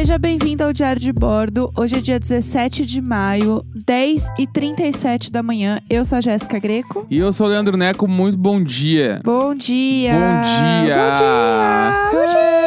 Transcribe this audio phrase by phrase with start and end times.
[0.00, 1.70] Seja bem-vindo ao Diário de Bordo.
[1.76, 5.78] Hoje é dia 17 de maio, 10 e 37 da manhã.
[5.90, 7.06] Eu sou a Jéssica Greco.
[7.10, 9.20] E eu sou o Leandro Neco, muito bom dia.
[9.22, 10.14] Bom dia!
[10.14, 10.96] Bom dia!
[10.96, 12.10] Bom dia!
[12.12, 12.59] Bom dia!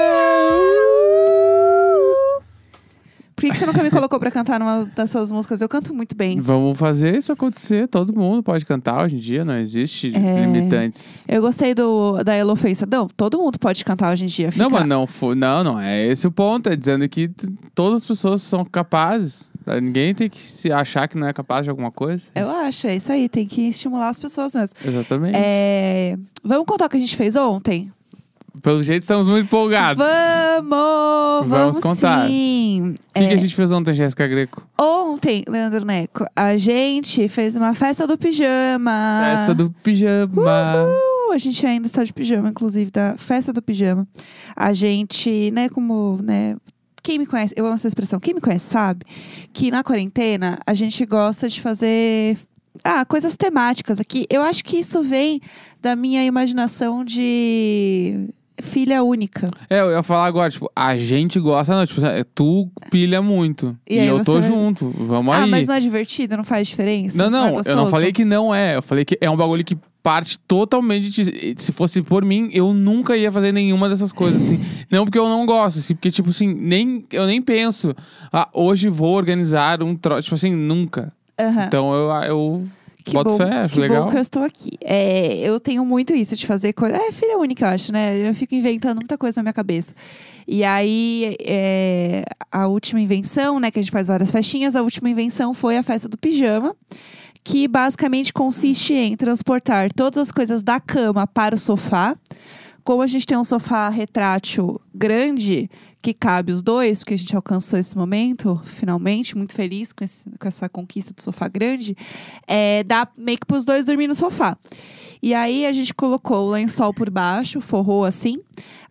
[3.48, 5.60] Por que você nunca me colocou pra cantar numa das suas músicas?
[5.62, 6.40] Eu canto muito bem.
[6.40, 7.88] Vamos fazer isso acontecer.
[7.88, 10.40] Todo mundo pode cantar hoje em dia, não existe É.
[10.42, 11.22] limitantes.
[11.28, 12.88] Eu gostei do, da Elofensa.
[12.90, 14.52] Não, todo mundo pode cantar hoje em dia.
[14.52, 14.64] Fica...
[14.64, 16.70] Não, mas não, não, não é esse o ponto.
[16.70, 17.30] É dizendo que
[17.76, 19.52] todas as pessoas são capazes.
[19.66, 19.80] Tá?
[19.80, 22.24] Ninguém tem que se achar que não é capaz de alguma coisa.
[22.36, 23.28] Eu acho, é isso aí.
[23.28, 24.78] Tem que estimular as pessoas mesmo.
[24.86, 25.36] Exatamente.
[25.36, 27.92] É, Vamos contar o que a gente fez ontem?
[28.64, 30.02] Pelo jeito, estamos muito empolgados.
[30.02, 31.50] Vamos!
[31.50, 32.30] Vamos, Vamos contar.
[32.30, 32.92] sim!
[32.92, 34.66] O que, que É, a gente fez ontem, Jéssica Greco?
[34.80, 39.22] Ontem, Leandro Neco, a gente fez uma festa do pijama.
[39.36, 40.32] Festa do pijama.
[40.42, 41.34] Uhul!
[41.34, 44.08] A gente ainda está de pijama, inclusive, da festa do pijama.
[44.56, 46.56] A gente, né, como, né,
[47.04, 49.06] quem me conhece, eu amo essa expressão, quem me conhece sabe
[49.52, 52.38] que na quarentena a gente gosta de fazer
[52.82, 54.26] ah, coisas temáticas aqui.
[54.30, 55.42] Eu acho que isso vem
[55.82, 58.30] da minha imaginação de
[58.62, 59.50] filha única.
[59.70, 62.02] É, eu ia falar agora, tipo, a gente gosta, não, tipo,
[62.36, 63.78] tu pilha muito.
[63.90, 64.94] E E, eu tô você- junto.
[64.98, 65.50] Vamos Ah, aí.
[65.50, 66.38] mas não é divertido?
[66.38, 67.18] Não faz diferença?
[67.18, 68.76] Não, é não, eu não falei que não é.
[68.76, 71.56] Eu falei que é um bagulho que parte totalmente de.
[71.58, 74.60] Se fosse por mim, eu nunca ia fazer nenhuma dessas coisas, assim.
[74.92, 77.96] não porque eu não gosto, assim, porque, tipo assim, nem, eu nem penso.
[78.32, 80.24] Ah, hoje vou organizar um troço.
[80.24, 81.12] Tipo assim, nunca.
[81.40, 81.66] Aham.
[81.66, 82.68] Então eu, eu
[83.04, 84.06] Que boto bom, fé, que legal.
[84.06, 84.72] bom que eu estou aqui.
[84.82, 86.96] É, eu tenho muito isso de fazer coisa.
[86.96, 88.30] É filha única, eu acho, né?
[88.30, 89.94] Eu fico inventando muita coisa na minha cabeça.
[90.48, 93.70] E aí, é, a última invenção, né?
[93.72, 96.76] Que a gente faz várias festinhas, a última invenção foi a festa do pijama.
[97.44, 102.16] Que basicamente consiste em transportar todas as coisas da cama para o sofá.
[102.84, 105.70] Como a gente tem um sofá retrátil grande,
[106.02, 110.30] que cabe os dois, porque a gente alcançou esse momento, finalmente, muito feliz com, esse-
[110.38, 111.96] com essa conquista do sofá grande,
[112.46, 114.58] é, dá meio que pros dois dormir no sofá.
[115.22, 118.38] E aí a gente colocou o lençol por baixo, forrou assim,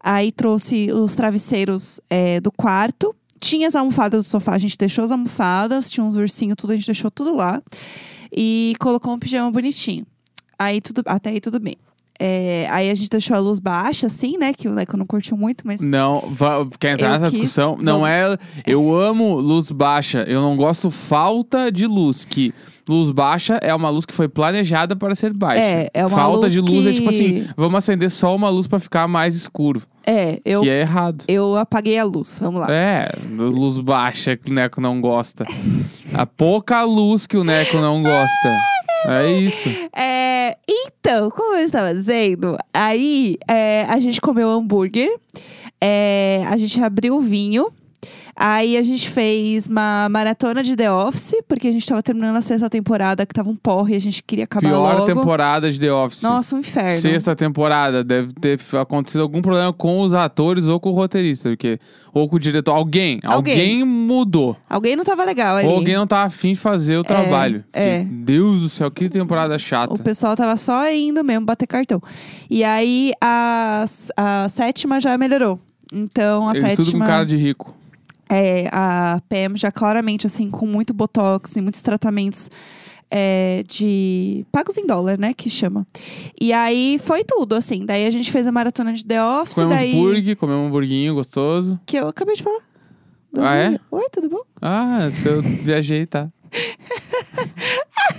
[0.00, 3.14] aí trouxe os travesseiros é, do quarto.
[3.38, 6.76] Tinha as almofadas do sofá, a gente deixou as almofadas, tinha uns ursinhos, tudo, a
[6.76, 7.60] gente deixou tudo lá.
[8.34, 10.06] E colocou um pijama bonitinho.
[10.58, 11.76] Aí tudo, até aí tudo bem.
[12.24, 14.52] É, aí a gente deixou a luz baixa, assim, né?
[14.52, 16.22] Que o Leco não curtiu muito, mas Não,
[16.78, 17.76] quer entrar Eu nessa quis- discussão?
[17.80, 18.08] Não Vamos.
[18.08, 18.36] é.
[18.64, 20.22] Eu amo luz baixa.
[20.28, 22.24] Eu não gosto falta de luz.
[22.24, 22.54] Que
[22.88, 25.60] luz baixa é uma luz que foi planejada para ser baixa.
[25.62, 28.48] É, é uma falta luz de luz é que- tipo assim: vamos acender só uma
[28.48, 29.82] luz para ficar mais escuro.
[30.06, 31.24] é, eu, Que é errado.
[31.28, 32.38] eu apaguei a luz.
[32.40, 32.66] Vamos lá.
[32.70, 35.44] É, luz baixa que o Neco não gosta.
[36.14, 38.56] A pouca luz que o Neco não gosta.
[39.06, 39.68] É isso.
[39.96, 45.10] É, então, como eu estava dizendo, aí é, a gente comeu hambúrguer,
[45.80, 47.72] é, a gente abriu o vinho,
[48.34, 52.42] aí a gente fez uma maratona de The Office, porque a gente estava terminando a
[52.42, 55.06] sexta temporada, que tava um porre e a gente queria acabar Pior logo.
[55.06, 56.22] temporada de The Office.
[56.22, 57.00] Nossa, um inferno.
[57.00, 58.02] Sexta temporada.
[58.02, 61.50] Deve ter acontecido algum problema com os atores ou com o roteirista.
[61.50, 61.78] Porque,
[62.12, 62.72] ou com o diretor.
[62.72, 63.20] Alguém.
[63.22, 63.54] Alguém.
[63.54, 64.56] Alguém mudou.
[64.68, 65.68] Alguém não tava legal ali.
[65.68, 67.64] Ou alguém não tá afim de fazer o trabalho.
[67.72, 68.00] é.
[68.00, 69.92] Porque, Deus do céu, que temporada chata.
[69.94, 72.02] O pessoal tava só indo mesmo bater cartão.
[72.48, 73.84] E aí a,
[74.16, 75.58] a sétima já melhorou.
[75.92, 77.06] Então a Eles tudo com sétima.
[77.06, 77.74] cara de rico.
[78.32, 82.50] É, a PM já claramente, assim, com muito botox e muitos tratamentos
[83.10, 84.46] é, de.
[84.50, 85.34] pagos em dólar, né?
[85.34, 85.86] Que chama.
[86.40, 87.84] E aí foi tudo, assim.
[87.84, 89.92] Daí a gente fez a maratona de The Office, Comemos daí.
[89.92, 91.78] burger, comemos um hamburguinho gostoso.
[91.84, 92.60] Que eu acabei de falar.
[93.32, 93.66] Do Ah, é?
[93.66, 93.80] hambúrguer.
[93.90, 94.40] Oi, tudo bom?
[94.62, 96.30] Ah, eu viajei, tá?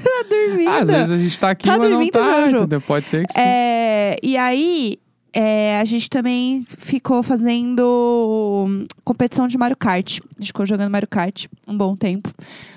[0.04, 0.70] Tá dormindo.
[0.70, 2.42] Ah, às vezes a gente tá aqui, Tá mas não dormindo, tá.
[2.46, 2.58] Jojo?
[2.58, 2.82] entendeu?
[2.82, 3.40] Pode ser que sim.
[3.40, 4.98] É, e aí,
[5.34, 10.20] é, a gente também ficou fazendo hum, competição de Mario Kart.
[10.22, 12.32] A gente ficou jogando Mario Kart um bom tempo.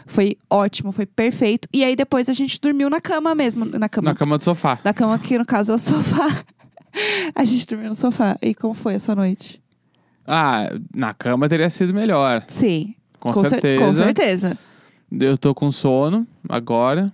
[0.06, 1.68] Foi ótimo, foi perfeito.
[1.72, 3.64] E aí depois a gente dormiu na cama mesmo.
[3.64, 4.10] Na cama.
[4.10, 4.78] Na cama do sofá.
[4.82, 6.44] Na cama, que no caso é o sofá.
[7.34, 8.38] a gente dormiu no sofá.
[8.40, 9.60] E como foi a sua noite?
[10.26, 12.42] Ah, na cama teria sido melhor.
[12.48, 12.94] Sim.
[13.20, 13.84] Com, cer- certeza.
[13.84, 14.58] com certeza.
[15.12, 17.12] Eu tô com sono agora.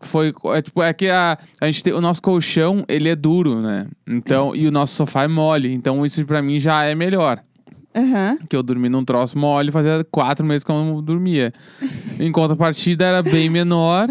[0.00, 3.60] Foi, é, tipo, é que a, a gente tem, o nosso colchão, ele é duro,
[3.60, 3.86] né?
[4.06, 5.72] Então, e o nosso sofá é mole.
[5.72, 7.40] Então, isso pra mim já é melhor.
[7.94, 8.38] Aham.
[8.48, 11.52] Que eu dormi num troço mole, fazia quatro meses que eu não dormia.
[12.18, 14.08] em contrapartida, era bem menor.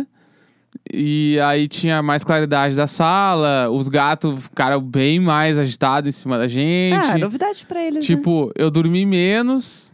[0.92, 3.70] E aí tinha mais claridade da sala.
[3.70, 6.96] Os gatos ficaram bem mais agitados em cima da gente.
[6.96, 8.02] Ah, novidade pra eles, né?
[8.02, 9.94] Tipo, eu dormi menos,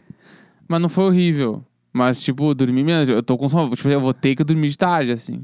[0.68, 1.64] mas não foi horrível.
[1.92, 3.08] Mas, tipo, dormi menos.
[3.08, 3.74] Eu tô com sono.
[3.76, 5.40] Tipo, eu vou ter que dormir de tarde, assim.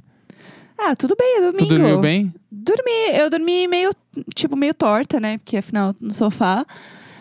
[0.83, 1.59] Ah, tudo bem, é domingo.
[1.59, 2.33] Tu dormiu bem?
[2.51, 3.91] Dormi, eu dormi meio,
[4.35, 5.39] tipo, meio torta, né?
[5.39, 6.65] Porque afinal, no sofá.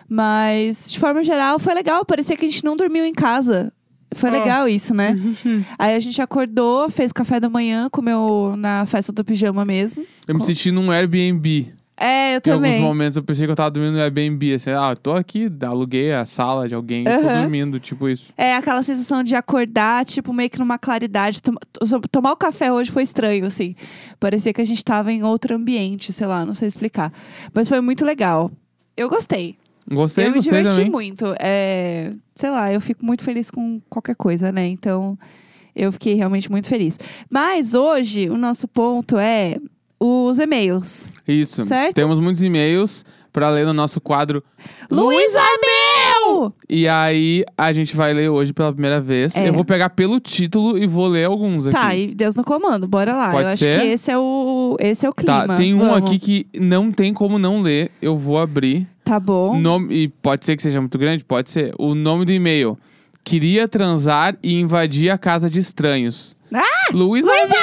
[0.07, 2.03] Mas, de forma geral, foi legal.
[2.05, 3.71] Parecia que a gente não dormiu em casa.
[4.15, 4.33] Foi Ah.
[4.33, 5.15] legal isso, né?
[5.77, 10.03] Aí a gente acordou, fez café da manhã, comeu na festa do pijama mesmo.
[10.27, 11.73] Eu me senti num Airbnb.
[12.01, 12.81] É, eu Em alguns também.
[12.81, 14.53] momentos eu pensei que eu tava dormindo no Airbnb.
[14.53, 17.41] Assim, ah, tô aqui, aluguei a sala de alguém, tô Aham.
[17.41, 18.33] dormindo, tipo isso.
[18.37, 21.41] É aquela sensação de acordar, tipo, meio que numa claridade.
[21.43, 23.75] Tom- to- Tomar o café hoje foi estranho, assim.
[24.19, 27.11] Parecia que a gente tava em outro ambiente, sei lá, não sei explicar.
[27.53, 28.49] Mas foi muito legal.
[28.95, 29.57] Eu gostei.
[29.91, 30.91] Gostei, eu me gostei diverti também.
[30.91, 31.25] muito.
[31.39, 34.67] É, sei lá, eu fico muito feliz com qualquer coisa, né?
[34.67, 35.17] Então,
[35.75, 36.97] eu fiquei realmente muito feliz.
[37.29, 39.57] Mas hoje, o nosso ponto é
[39.99, 41.11] os e-mails.
[41.27, 41.65] Isso.
[41.65, 41.95] Certo?
[41.95, 44.43] Temos muitos e-mails pra ler no nosso quadro.
[44.89, 46.53] Luísa Mel!
[46.67, 49.35] E aí, a gente vai ler hoje pela primeira vez.
[49.35, 49.47] É.
[49.49, 51.75] Eu vou pegar pelo título e vou ler alguns aqui.
[51.75, 53.31] Tá, e Deus no comando, bora lá.
[53.31, 53.69] Pode eu ser?
[53.69, 55.47] acho que esse é o, esse é o clima.
[55.47, 56.09] Tá, tem um Vamos.
[56.09, 57.91] aqui que não tem como não ler.
[58.01, 58.87] Eu vou abrir.
[59.03, 59.59] Tá bom.
[59.59, 61.73] Nome, e pode ser que seja muito grande, pode ser.
[61.77, 62.77] O nome do e-mail.
[63.23, 66.35] Queria transar e invadir a casa de estranhos.
[66.53, 66.89] Ah!
[66.91, 67.55] Luísa Luísa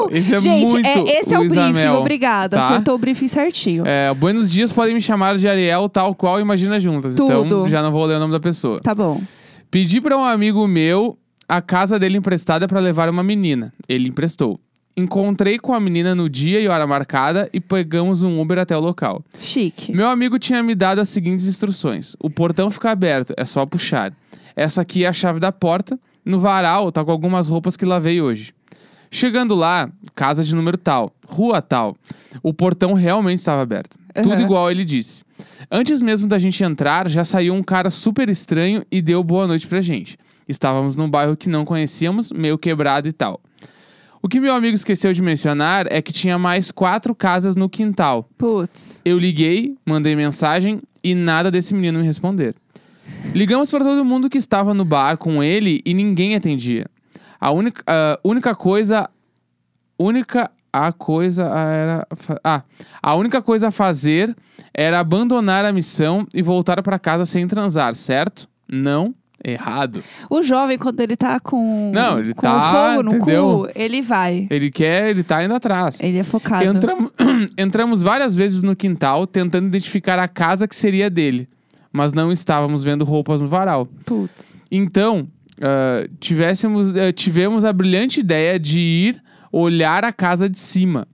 [0.00, 0.08] Mel!
[0.10, 2.56] Esse é Gente, muito é- esse é o briefing, obrigada.
[2.56, 2.68] Tá?
[2.68, 3.84] Acertou o briefing certinho.
[3.86, 7.14] É, buenos dias, podem me chamar de Ariel, tal qual Imagina Juntas.
[7.14, 7.68] Então, Tudo.
[7.68, 8.80] já não vou ler o nome da pessoa.
[8.80, 9.20] Tá bom.
[9.70, 11.18] Pedi para um amigo meu
[11.48, 13.72] a casa dele emprestada para levar uma menina.
[13.88, 14.60] Ele emprestou.
[14.96, 18.80] Encontrei com a menina no dia e hora marcada e pegamos um Uber até o
[18.80, 19.24] local.
[19.38, 19.90] Chique.
[19.92, 24.12] Meu amigo tinha me dado as seguintes instruções: o portão fica aberto, é só puxar.
[24.54, 25.98] Essa aqui é a chave da porta.
[26.24, 28.54] No varal tá com algumas roupas que lavei hoje.
[29.14, 31.96] Chegando lá, casa de número tal, rua tal,
[32.42, 33.96] o portão realmente estava aberto.
[34.12, 34.42] Tudo Aham.
[34.42, 35.24] igual ele disse.
[35.70, 39.68] Antes mesmo da gente entrar, já saiu um cara super estranho e deu boa noite
[39.68, 40.18] pra gente.
[40.48, 43.40] Estávamos num bairro que não conhecíamos, meio quebrado e tal.
[44.20, 48.28] O que meu amigo esqueceu de mencionar é que tinha mais quatro casas no quintal.
[48.36, 49.00] Putz.
[49.04, 52.56] Eu liguei, mandei mensagem e nada desse menino me responder.
[53.32, 56.86] Ligamos para todo mundo que estava no bar com ele e ninguém atendia.
[57.44, 59.08] A única, a única coisa.
[59.98, 62.08] Única a coisa era.
[62.42, 62.62] Ah,
[63.02, 64.34] a única coisa a fazer
[64.72, 68.48] era abandonar a missão e voltar para casa sem transar, certo?
[68.68, 69.14] Não,
[69.44, 70.02] errado.
[70.28, 73.68] O jovem, quando ele tá com, Não, ele com tá, fogo no entendeu?
[73.68, 74.48] cu, ele vai.
[74.50, 76.00] Ele quer, ele tá indo atrás.
[76.00, 76.64] Ele é focado.
[76.64, 77.10] Entram-
[77.56, 81.46] Entramos várias vezes no quintal tentando identificar a casa que seria dele,
[81.92, 83.86] mas não estávamos vendo roupas no varal.
[84.04, 84.56] Putz.
[84.72, 85.28] Então,
[85.60, 89.22] ah, tivéssemos, ah, tivemos a brilhante ideia de ir
[89.52, 91.06] olhar a casa de cima.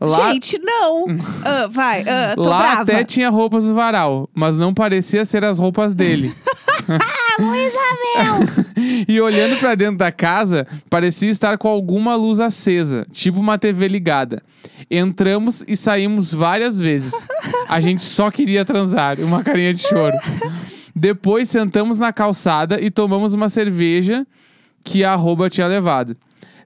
[0.00, 1.06] Lá, Gente, não!
[1.44, 2.82] Ah, vai, ah, tô lá brava.
[2.82, 6.32] até tinha roupas no varal, mas não parecia ser as roupas dele.
[9.08, 13.88] e olhando pra dentro da casa, parecia estar com alguma luz acesa, tipo uma TV
[13.88, 14.42] ligada.
[14.90, 17.26] Entramos e saímos várias vezes.
[17.68, 20.16] A gente só queria transar, uma carinha de choro.
[20.94, 24.26] Depois sentamos na calçada e tomamos uma cerveja
[24.84, 26.16] que a arroba tinha levado.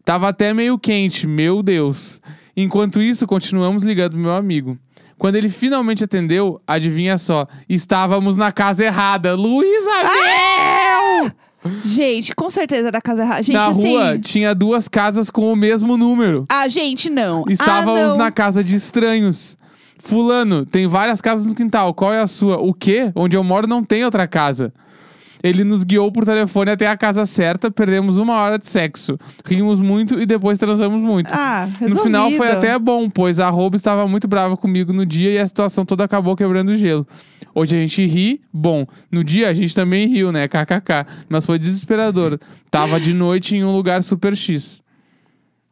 [0.04, 2.20] Tava até meio quente, meu Deus.
[2.56, 4.78] Enquanto isso, continuamos ligando pro meu amigo.
[5.18, 9.34] Quando ele finalmente atendeu, adivinha só, estávamos na casa errada.
[9.34, 11.32] Luísa Mel!
[11.84, 13.42] Gente, com certeza da casa errada.
[13.42, 13.92] Gente, na assim...
[13.96, 16.44] rua tinha duas casas com o mesmo número.
[16.48, 17.44] Ah, gente, não.
[17.48, 18.16] Estávamos ah, não.
[18.18, 19.58] na casa de estranhos.
[20.06, 21.92] Fulano, tem várias casas no quintal.
[21.92, 22.58] Qual é a sua?
[22.58, 23.10] O quê?
[23.14, 24.72] Onde eu moro não tem outra casa.
[25.42, 29.18] Ele nos guiou por telefone até a casa certa, perdemos uma hora de sexo.
[29.44, 31.28] Rimos muito e depois transamos muito.
[31.32, 32.02] Ah, no resolvido.
[32.02, 35.46] final foi até bom, pois a arroba estava muito brava comigo no dia e a
[35.46, 37.06] situação toda acabou quebrando o gelo.
[37.54, 38.86] Hoje a gente ri, bom.
[39.10, 40.46] No dia a gente também riu, né?
[40.46, 41.06] KKK.
[41.28, 42.38] Mas foi desesperador.
[42.70, 44.82] Tava de noite em um lugar super X.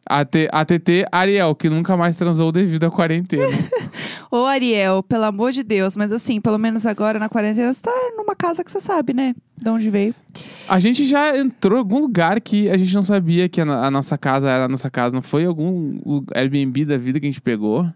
[0.06, 3.46] AT, ATT Ariel, que nunca mais transou devido à quarentena.
[4.30, 5.96] Ô, Ariel, pelo amor de Deus.
[5.96, 9.34] Mas assim, pelo menos agora na quarentena, você tá numa casa que você sabe, né?
[9.56, 10.14] De onde veio.
[10.68, 13.90] A gente já entrou em algum lugar que a gente não sabia que a, a
[13.90, 15.14] nossa casa era a nossa casa.
[15.14, 17.86] Não foi algum Airbnb da vida que a gente pegou?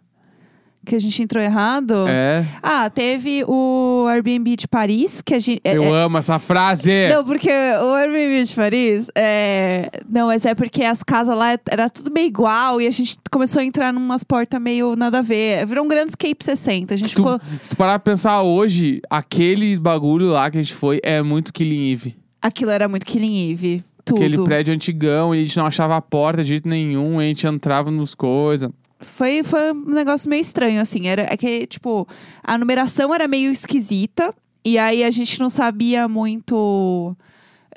[0.86, 2.06] Que a gente entrou errado.
[2.08, 2.46] É.
[2.62, 5.60] Ah, teve o Airbnb de Paris, que a gente.
[5.62, 6.90] é- Eu é- amo essa frase.
[7.10, 9.90] Não, porque o Airbnb de Paris é.
[10.08, 13.60] Não, mas é porque as casas lá era tudo meio igual e a gente começou
[13.60, 15.66] a entrar numas portas meio nada a ver.
[15.66, 16.94] Virou um grande Escape 60.
[16.94, 17.40] A gente Se tu, ficou.
[17.62, 21.52] se tu parar pra pensar hoje, aquele bagulho lá que a gente foi é muito
[21.52, 22.16] Killing Eve.
[22.40, 23.84] Aquilo era muito Killing Eve.
[24.06, 24.16] Tudo.
[24.22, 27.28] Aquele prédio antigão e a gente não achava a porta de jeito nenhum, e a
[27.28, 28.70] gente entrava nos coisas.
[29.00, 31.06] Foi, foi um negócio meio estranho, assim.
[31.06, 32.06] Era, é que, tipo,
[32.42, 34.34] a numeração era meio esquisita.
[34.64, 37.16] E aí a gente não sabia muito.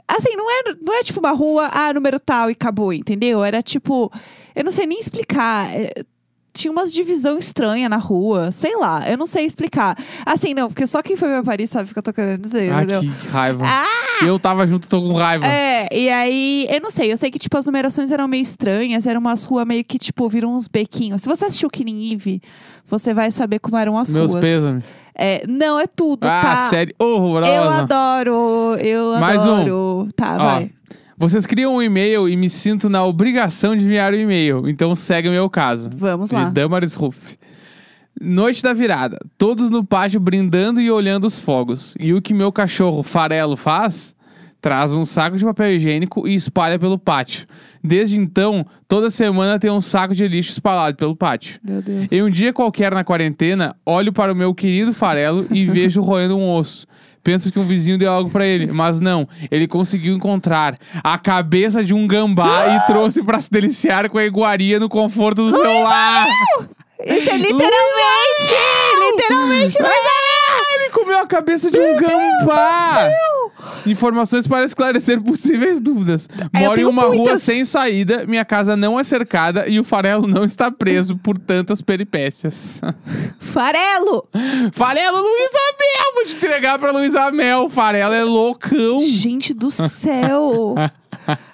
[0.07, 3.43] Assim, não é, não é tipo uma rua, ah, número tal e acabou, entendeu?
[3.43, 4.11] Era tipo.
[4.55, 5.69] Eu não sei nem explicar.
[6.53, 8.51] Tinha umas divisão estranha na rua.
[8.51, 9.97] Sei lá, eu não sei explicar.
[10.25, 12.71] Assim, não, porque só quem foi pra Paris sabe o que eu tô querendo dizer,
[12.73, 13.01] Ah, entendeu?
[13.01, 13.63] que raiva.
[13.65, 14.25] Ah!
[14.25, 15.47] Eu tava junto, tô com raiva.
[15.47, 19.05] É, e aí, eu não sei, eu sei que, tipo, as numerações eram meio estranhas,
[19.07, 21.21] eram umas ruas meio que, tipo, viram uns bequinhos.
[21.23, 22.41] Se você assistiu Killing Eve,
[22.87, 24.43] você vai saber como eram as Meus ruas.
[24.43, 24.85] pêsames.
[25.15, 26.55] É, não, é tudo, Ah, tá?
[26.69, 27.51] série horrorosa.
[27.51, 29.55] Eu adoro, eu Mais um.
[29.55, 30.07] adoro.
[30.15, 30.71] Tá, Ó, vai.
[31.21, 34.67] Vocês criam um e-mail e me sinto na obrigação de enviar o e-mail.
[34.67, 35.87] Então segue o meu caso.
[35.95, 36.45] Vamos lá.
[36.45, 37.37] De Damaris Ruff.
[38.19, 39.19] Noite da virada.
[39.37, 41.93] Todos no pátio brindando e olhando os fogos.
[41.99, 44.15] E o que meu cachorro farelo faz?
[44.59, 47.45] Traz um saco de papel higiênico e espalha pelo pátio.
[47.83, 51.59] Desde então, toda semana tem um saco de lixo espalhado pelo pátio.
[51.63, 52.07] Meu Deus.
[52.11, 56.35] Em um dia qualquer na quarentena, olho para o meu querido farelo e vejo roendo
[56.35, 56.87] um osso.
[57.23, 59.27] Penso que um vizinho deu algo pra ele, mas não.
[59.51, 64.25] Ele conseguiu encontrar a cabeça de um gambá e trouxe pra se deliciar com a
[64.25, 66.27] iguaria no conforto do seu lar.
[67.05, 68.53] Isso é literalmente!
[69.11, 73.09] Literalmente, Ah, ele comeu a cabeça de um gambá.
[73.85, 76.29] Informações para esclarecer possíveis dúvidas.
[76.53, 77.43] eu Moro em tenho uma rua muitas.
[77.43, 81.81] sem saída, minha casa não é cercada e o farelo não está preso por tantas
[81.81, 82.79] peripécias.
[83.39, 84.27] Farelo!
[84.73, 86.13] Farelo Luísa Mel!
[86.15, 87.69] Vou te entregar pra Luísa Mel.
[87.69, 88.99] Farelo é loucão.
[89.01, 90.75] Gente do céu!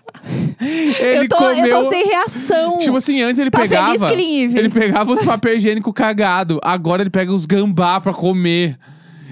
[0.99, 1.65] Ele eu, tô, comeu.
[1.67, 2.77] eu tô sem reação.
[2.79, 4.11] Tipo assim, antes ele Tá feliz, pegava.
[4.13, 4.59] Eve?
[4.59, 6.59] Ele pegava os papel higiênico cagado.
[6.61, 8.77] Agora ele pega os gambá pra comer.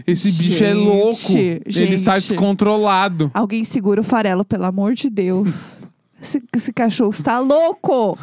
[0.06, 1.18] Esse bicho é Gente, louco.
[1.38, 2.30] Ele está gente.
[2.30, 3.32] descontrolado.
[3.34, 5.80] Alguém segura o farelo, pelo amor de Deus.
[6.22, 8.18] Esse, esse cachorro está louco!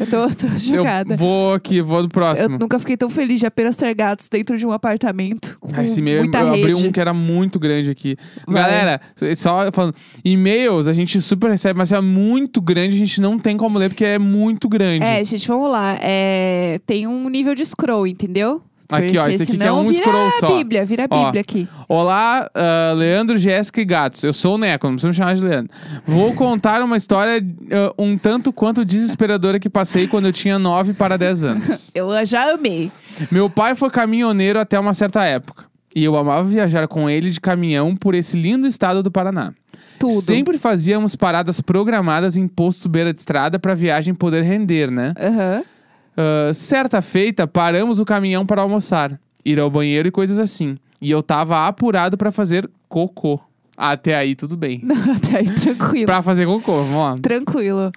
[0.00, 1.12] Eu tô, tô chocada.
[1.14, 2.58] Eu vou aqui, vou do Eu próximo.
[2.58, 5.58] nunca fiquei tão feliz de apenas ter gatos dentro de um apartamento.
[5.60, 6.88] Com Ah, esse e-mail muita eu abri rede.
[6.88, 8.16] um que era muito grande aqui.
[8.46, 8.62] Vai.
[8.62, 9.00] Galera,
[9.36, 13.54] só falando, e-mails a gente super recebe, mas é muito grande, a gente não tem
[13.58, 15.04] como ler porque é muito grande.
[15.04, 15.98] É, gente, vamos lá.
[16.00, 18.62] É, tem um nível de scroll, entendeu?
[18.88, 20.56] Aqui, ó, esse aqui que é um vira scroll só.
[20.56, 21.24] Bíblia, vira Ó.
[21.24, 21.68] Bíblia aqui.
[21.88, 24.22] Olá, ah, Leandro, Jéssica e gatos.
[24.22, 25.72] Eu sou o Neco, não precisa me chamar de Leandro.
[26.06, 30.94] Vou contar uma história ah, um tanto quanto desesperadora que passei quando eu tinha 9
[30.94, 31.90] para 10 anos.
[31.94, 32.90] Eu já amei.
[33.30, 35.64] Meu pai foi caminhoneiro até uma certa época.
[35.94, 39.54] E eu amava viajar com ele de caminhão por esse lindo estado do Paraná.
[39.98, 40.20] Tudo.
[40.20, 45.14] Sempre fazíamos paradas programadas em posto beira de estrada para a viagem poder render, né?
[45.18, 45.64] Aham.
[46.16, 50.78] Ah, certa feita, paramos o caminhão para almoçar, ir ao banheiro e coisas assim.
[51.00, 53.38] E eu tava apurado para fazer cocô.
[53.76, 54.82] Até aí tudo bem.
[55.14, 56.06] Até aí, tranquilo.
[56.06, 57.14] Pra fazer cocô, vamos lá.
[57.20, 57.92] Tranquilo.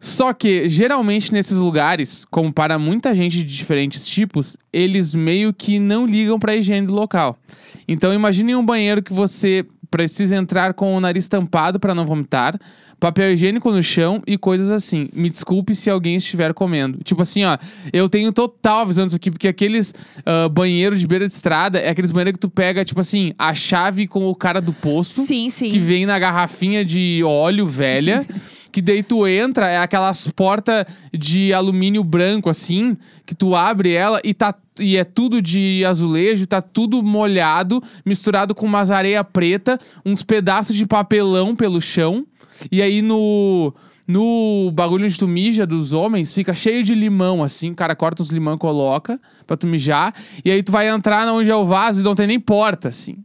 [0.00, 5.78] Só que, geralmente, nesses lugares, como para muita gente de diferentes tipos, eles meio que
[5.78, 7.38] não ligam pra higiene do local.
[7.86, 12.58] Então, imagine um banheiro que você precisa entrar com o nariz tampado para não vomitar,
[13.00, 15.08] papel higiênico no chão e coisas assim.
[15.12, 16.98] Me desculpe se alguém estiver comendo.
[17.02, 17.56] Tipo assim, ó,
[17.92, 19.94] eu tenho total visão disso aqui, porque aqueles
[20.24, 23.54] ah, banheiros de beira de estrada é aqueles banheiros que tu pega, tipo assim, a
[23.54, 25.70] chave com o cara do posto Sim, sim.
[25.70, 28.26] que vem na garrafinha de óleo velha.
[28.70, 32.96] que daí tu entra, é aquelas portas de alumínio branco, assim,
[33.26, 34.54] que tu abre ela e tá.
[34.78, 40.74] E é tudo de azulejo, tá tudo molhado, misturado com umas areia preta, uns pedaços
[40.74, 42.26] de papelão pelo chão.
[42.70, 43.74] E aí no.
[44.06, 47.70] No bagulho onde tu mija dos homens, fica cheio de limão, assim.
[47.70, 50.12] O cara corta uns limão e coloca pra tu mijar.
[50.44, 53.18] E aí tu vai entrar onde é o vaso e não tem nem porta, assim.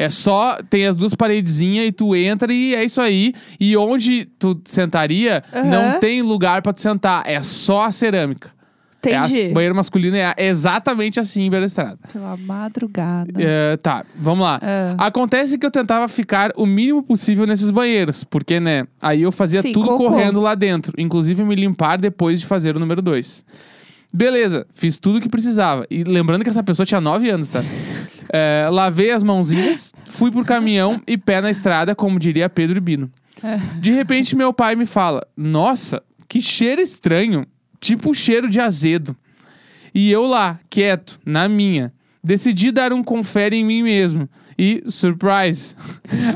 [0.00, 3.34] É só, tem as duas paredezinhas e tu entra e é isso aí.
[3.60, 5.64] E onde tu sentaria, Aham.
[5.64, 7.22] não tem lugar pra tu sentar.
[7.26, 8.50] É só a cerâmica.
[9.02, 9.50] É Entendi.
[9.50, 11.98] a, banheiro masculino é exatamente assim em Bela Estrada.
[12.10, 13.30] Pela madrugada.
[13.36, 14.58] É, tá, vamos lá.
[14.62, 15.06] Ah.
[15.06, 18.86] Acontece que eu tentava ficar o mínimo possível nesses banheiros, porque, né?
[19.02, 20.08] Aí eu fazia Sim, tudo cocô.
[20.08, 23.44] correndo lá dentro, inclusive me limpar depois de fazer o número 2.
[24.14, 25.86] Beleza, fiz tudo o que precisava.
[25.90, 27.62] E lembrando que essa pessoa tinha 9 anos, tá?
[28.32, 32.80] É, lavei as mãozinhas, fui pro caminhão e pé na estrada, como diria Pedro e
[32.80, 33.10] Bino.
[33.42, 33.56] É.
[33.78, 37.46] De repente, meu pai me fala: Nossa, que cheiro estranho.
[37.80, 39.16] Tipo cheiro de azedo.
[39.94, 41.92] E eu lá, quieto, na minha.
[42.22, 44.28] Decidi dar um confere em mim mesmo.
[44.58, 45.74] E, surprise,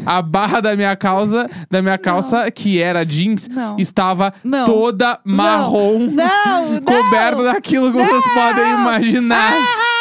[0.07, 3.77] a barra da minha calça, da minha calça, que era jeans, Não.
[3.79, 4.65] estava Não.
[4.65, 6.81] toda marrom, Não, não.
[6.81, 9.53] coberto daquilo que vocês podem imaginar.
[9.53, 9.94] Ah,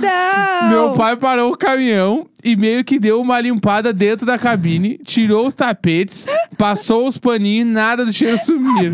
[0.00, 0.68] não!
[0.68, 5.46] Meu pai parou o caminhão e meio que deu uma limpada dentro da cabine, tirou
[5.46, 8.92] os tapetes, passou os paninhos e nada do cheiro sumir.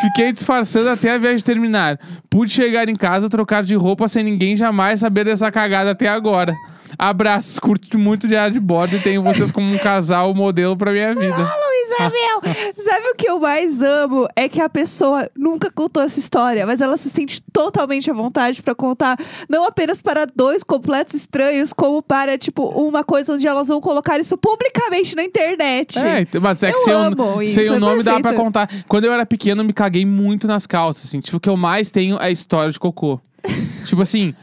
[0.00, 1.98] Fiquei disfarçando até a viagem terminar.
[2.30, 6.54] Pude chegar em casa, trocar de roupa sem ninguém jamais saber dessa cagada até agora.
[6.98, 10.92] Abraços, curto muito de ar de bordo e tenho vocês como um casal modelo pra
[10.92, 11.67] minha vida.
[11.88, 12.54] Mel!
[12.84, 14.28] Sabe o que eu mais amo?
[14.36, 18.62] É que a pessoa nunca contou essa história, mas ela se sente totalmente à vontade
[18.62, 19.18] pra contar,
[19.48, 24.18] não apenas para dois completos estranhos, como para, tipo, uma coisa onde elas vão colocar
[24.18, 25.98] isso publicamente na internet.
[25.98, 28.20] É, então, mas é que Eu sem, amo o, isso, sem é o nome dá
[28.20, 28.68] pra contar.
[28.86, 31.20] Quando eu era pequeno, eu me caguei muito nas calças, assim.
[31.20, 33.20] Tipo, o que eu mais tenho é história de cocô.
[33.84, 34.34] tipo assim,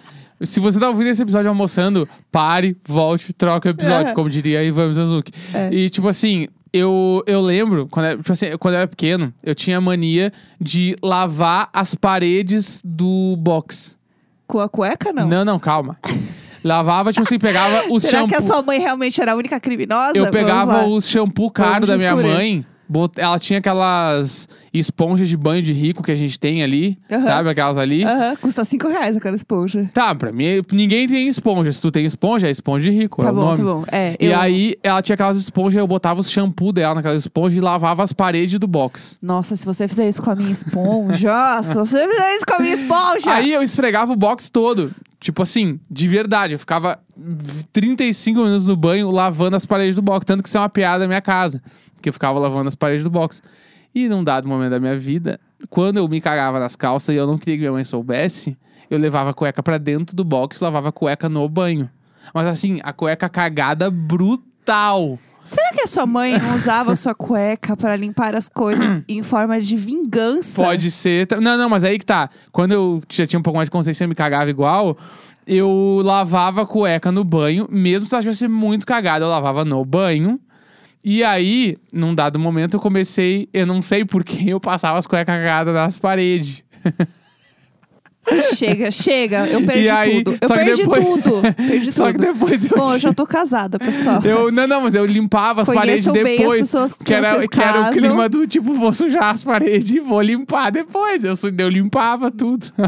[0.42, 4.14] se você tá ouvindo esse episódio almoçando, pare, volte, troca o episódio, É.
[4.14, 5.32] como diria Ivan Mizanzuki.
[5.54, 5.70] É.
[5.74, 9.56] E tipo assim, eu, eu lembro, quando, eu- tipo assim, quando eu era pequeno, eu
[9.56, 13.96] tinha a mania de lavar as paredes do box.
[14.48, 15.28] Com a cueca, não?
[15.28, 15.98] Não, não, calma.
[16.64, 18.28] Lavava, tipo assim, pegava o Será shampoo.
[18.30, 20.18] que a sua mãe realmente era a única criminosa?
[20.18, 22.66] Eu pegava o shampoo caro Vamos da minha mãe.
[22.88, 26.98] Bot- Ela tinha aquelas esponjas de banho de rico que a gente tem ali.
[27.10, 27.22] Aham.
[27.22, 28.04] Sabe aquelas ali?
[28.04, 29.90] Aham, custa cinco reais aquela esponja.
[29.94, 31.72] Tá, pra mim, ninguém tem esponja.
[31.72, 33.22] Se tu tem esponja, é esponja de rico.
[33.22, 33.58] é Tá o bom, nome.
[33.58, 33.86] tá bom.
[33.92, 37.58] É, E eu- aí, ela tinha aquelas esponjas, eu botava os shampoo dela naquelas esponjas
[37.58, 39.18] e lavava as paredes do box.
[39.22, 42.60] Nossa, se você fizer isso com a minha esponja, se você fizer isso com a
[42.60, 43.32] minha esponja.
[43.32, 44.92] Aí eu esfregava o box todo.
[45.20, 46.54] Tipo assim, de verdade.
[46.54, 47.00] Eu ficava
[47.72, 50.26] 35 minutos no banho lavando as paredes do box.
[50.26, 51.62] Tanto que isso é uma piada na minha casa.
[52.02, 53.42] Que eu ficava lavando as paredes do box.
[53.94, 57.26] E num dado momento da minha vida, quando eu me cagava nas calças e eu
[57.26, 58.58] não queria que minha mãe soubesse,
[58.90, 61.90] eu levava a cueca pra dentro do box e lavava a cueca no banho.
[62.34, 65.18] Mas assim, a cueca cagada brutal.
[65.44, 69.62] Será que a sua mãe não usava sua cueca pra limpar as coisas em forma
[69.62, 70.62] de vingança?
[70.62, 71.28] Pode ser.
[71.40, 72.30] Não, não, mas aí que tá.
[72.52, 74.98] Quando eu já tinha um pouco mais de consciência e eu me cagava igual,
[75.46, 79.86] eu lavava a cueca no banho, mesmo se ela tivesse muito cagada, eu lavava no
[79.86, 80.40] banho.
[81.08, 85.36] E aí, num dado momento, eu comecei, eu não sei porquê, eu passava as cuecas
[85.36, 86.64] cagadas nas paredes.
[88.56, 89.46] Chega, chega.
[89.46, 90.36] Eu perdi aí, tudo.
[90.42, 91.42] Eu que perdi depois- tudo.
[91.56, 92.34] Perdi Só que tudo.
[92.34, 92.76] depois eu.
[92.76, 94.20] Bom, eu já tô casada, pessoal.
[94.24, 96.60] eu- não, não, mas eu limpava as paredes Conheçam as depois.
[96.62, 99.92] pessoas com que quem era, que era o clima do tipo, vou sujar as paredes
[99.92, 101.24] e vou limpar depois.
[101.24, 102.66] Eu, eu limpava tudo.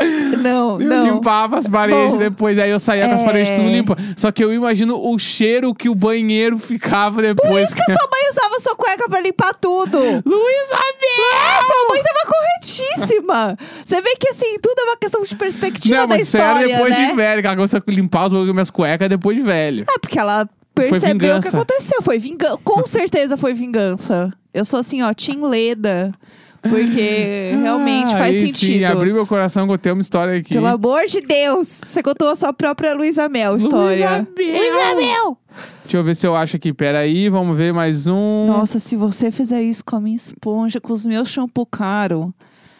[0.40, 1.04] Não, Eu não.
[1.14, 3.24] limpava as paredes Bom, depois, aí eu saía com as é.
[3.24, 3.96] paredes tudo limpa.
[4.16, 7.48] Só que eu imagino o cheiro que o banheiro ficava depois.
[7.50, 9.98] Por isso que a sua mãe usava sua cueca pra limpar tudo.
[9.98, 13.58] Luísa É, sua mãe tava corretíssima.
[13.84, 16.46] Você vê que assim, tudo é uma questão de perspectiva Não, da mas isso era
[16.52, 17.06] história, depois né?
[17.10, 19.84] de velho, que ela começou a limpar os com minhas cuecas depois de velho.
[19.88, 22.02] Ah, porque ela percebeu o que aconteceu.
[22.02, 22.58] Foi vingança.
[22.64, 24.32] Com certeza foi vingança.
[24.52, 26.12] Eu sou assim, ó, Tim Leda.
[26.62, 28.84] Porque realmente Ah, faz enfim, sentido.
[28.84, 30.52] abri meu coração que eu tenho uma história aqui.
[30.54, 31.68] Pelo amor de Deus!
[31.68, 34.26] Você contou a sua própria Luísa Mel história.
[34.28, 34.58] Luísa Mel.
[34.60, 35.38] Luísa Mel!
[35.82, 36.72] Deixa eu ver se eu acho aqui.
[36.72, 38.46] Peraí, vamos ver mais um.
[38.46, 42.32] Nossa, se você fizer isso com a minha esponja, com os meus shampoo caro,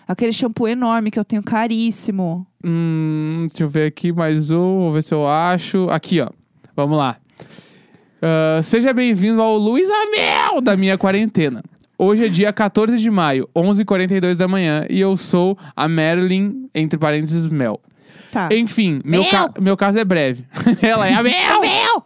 [0.07, 2.47] aquele shampoo enorme que eu tenho caríssimo.
[2.65, 4.79] Hum, deixa eu ver aqui mais um.
[4.81, 5.89] Vou ver se eu acho.
[5.91, 6.29] Aqui, ó.
[6.77, 7.17] Vamos lá.
[8.23, 11.63] Ah, seja bem-vindo ao Luísa Mel da minha quarentena.
[12.03, 16.99] Hoje é dia 14 de maio, 11h42 da manhã, e eu sou a Marilyn, entre
[16.99, 17.79] parênteses, Mel.
[18.33, 18.49] Tá.
[18.51, 19.31] Enfim, meu, Mel!
[19.31, 20.47] ca- meu caso é breve.
[20.81, 21.61] Ela é a Mel!
[21.61, 22.05] Mel!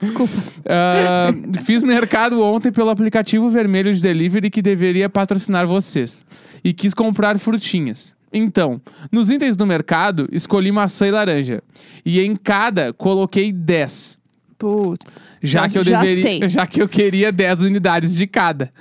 [0.00, 0.34] Desculpa.
[0.68, 1.32] Ah,
[1.64, 6.24] fiz mercado ontem pelo aplicativo vermelho de delivery que deveria patrocinar vocês.
[6.62, 8.14] E quis comprar frutinhas.
[8.32, 11.60] Então, nos itens do mercado, escolhi maçã e laranja.
[12.06, 14.20] E em cada, coloquei 10.
[14.58, 15.36] Putz.
[15.42, 16.22] Já, que eu já deveria.
[16.22, 16.48] sei.
[16.48, 18.72] Já que eu queria 10 unidades de cada.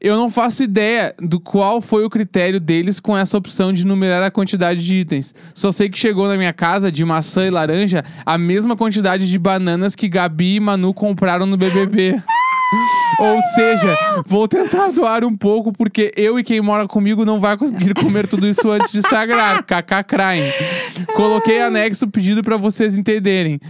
[0.00, 4.22] Eu não faço ideia do qual foi o critério deles com essa opção de numerar
[4.22, 5.34] a quantidade de itens.
[5.54, 9.38] Só sei que chegou na minha casa de maçã e laranja a mesma quantidade de
[9.38, 12.18] bananas que Gabi e Manu compraram no BBB.
[13.20, 17.58] Ou seja, vou tentar doar um pouco porque eu e quem mora comigo não vai
[17.58, 19.62] conseguir comer tudo isso antes de sagrar.
[19.68, 21.12] KK.
[21.14, 23.60] Coloquei anexo o pedido pra vocês entenderem.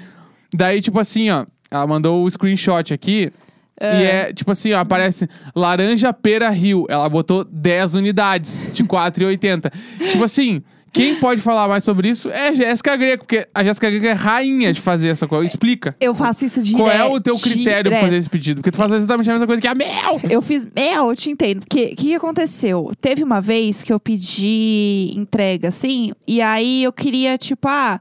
[0.54, 3.32] Daí, tipo assim, ó, ela mandou o screenshot aqui.
[3.80, 6.86] E é, tipo assim, ó, aparece laranja pera rio.
[6.88, 9.72] Ela botou 10 unidades de 4,80.
[10.10, 10.62] tipo assim,
[10.92, 14.12] quem pode falar mais sobre isso é a Jéssica Greco, porque a Jéssica Greco é
[14.12, 15.46] rainha de fazer essa coisa.
[15.46, 15.94] Explica.
[16.00, 16.82] Eu faço isso direto.
[16.82, 18.00] Qual é o teu critério pra direto.
[18.00, 18.60] fazer esse pedido?
[18.60, 20.20] Porque tu faz exatamente a mesma coisa que a Mel!
[20.28, 20.66] Eu fiz.
[20.66, 21.60] Mel, eu te entendo.
[21.60, 22.92] Porque o que, que aconteceu?
[23.00, 28.00] Teve uma vez que eu pedi entrega, assim, e aí eu queria, tipo, ah.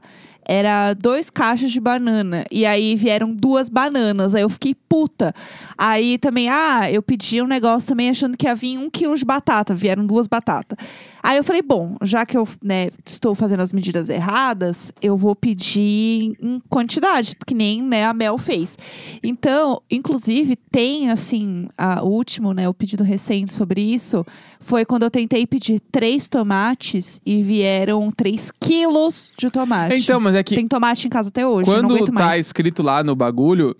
[0.52, 2.44] Era dois cachos de banana.
[2.50, 4.34] E aí vieram duas bananas.
[4.34, 5.32] Aí eu fiquei puta.
[5.78, 9.24] Aí também, ah, eu pedi um negócio também achando que ia vir um quilo de
[9.24, 9.72] batata.
[9.72, 10.76] Vieram duas batatas.
[11.22, 15.36] Aí eu falei, bom, já que eu né, estou fazendo as medidas erradas, eu vou
[15.36, 18.76] pedir em quantidade, que nem né, a Mel fez.
[19.22, 21.68] Então, inclusive, tem assim,
[22.02, 24.24] o último, né, o pedido recente sobre isso,
[24.60, 29.94] foi quando eu tentei pedir três tomates e vieram três quilos de tomate.
[29.96, 32.46] Então, mas é que Tem tomate em casa até hoje, quando tá mais.
[32.46, 33.76] escrito lá no bagulho,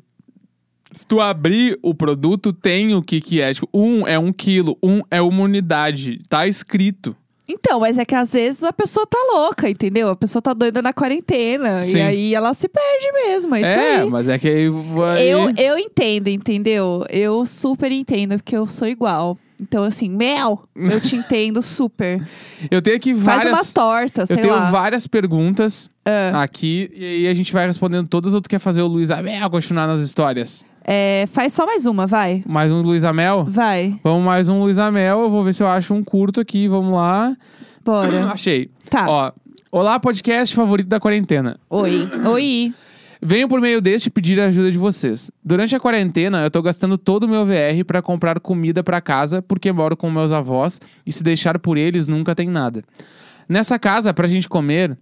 [0.93, 3.55] Se tu abrir o produto, tem o que que é.
[3.55, 6.21] Tipo, um é um quilo, um é uma unidade.
[6.29, 7.17] Tá escrito.
[7.53, 10.09] Então, mas é que às vezes a pessoa tá louca, entendeu?
[10.09, 11.83] A pessoa tá doida na quarentena.
[11.83, 11.97] Sim.
[11.97, 13.55] E aí ela se perde mesmo.
[13.57, 14.11] É isso é, aí.
[14.11, 15.23] mas é que aí vai...
[15.25, 17.05] Eu, eu entendo, entendeu?
[17.11, 19.37] Eu super entendo, porque eu sou igual.
[19.61, 22.25] Então, assim, Mel, eu te entendo super.
[22.71, 23.53] Eu tenho aqui Faz várias...
[23.53, 24.71] umas tortas, Eu tenho lá.
[24.71, 26.43] várias perguntas Ah.
[26.43, 29.51] aqui e aí a gente vai respondendo todas ou tu quer fazer o Luiz Amel
[29.51, 30.65] continuar nas histórias?
[30.83, 32.43] É, faz só mais uma, vai.
[32.47, 33.45] Mais um Luiz Amel?
[33.45, 35.21] Vai, Vamos mais um Luiz Amel.
[35.21, 36.67] Eu vou ver se eu acho um curto aqui.
[36.69, 37.37] Vamos lá.
[37.85, 38.27] bora.
[38.33, 38.71] Achei.
[38.89, 39.09] Tá.
[39.09, 39.33] Ó,
[39.71, 41.59] olá, podcast favorito da quarentena.
[41.69, 42.09] Oi.
[42.33, 42.75] Oi.
[43.23, 45.31] Venho por meio deste pedir a ajuda de vocês.
[45.45, 49.43] Durante a quarentena, eu tô gastando todo o meu VR pra comprar comida pra casa,
[49.43, 52.83] porque moro com meus avós e se deixar por eles nunca tem nada.
[53.47, 54.97] Nessa casa, pra gente comer.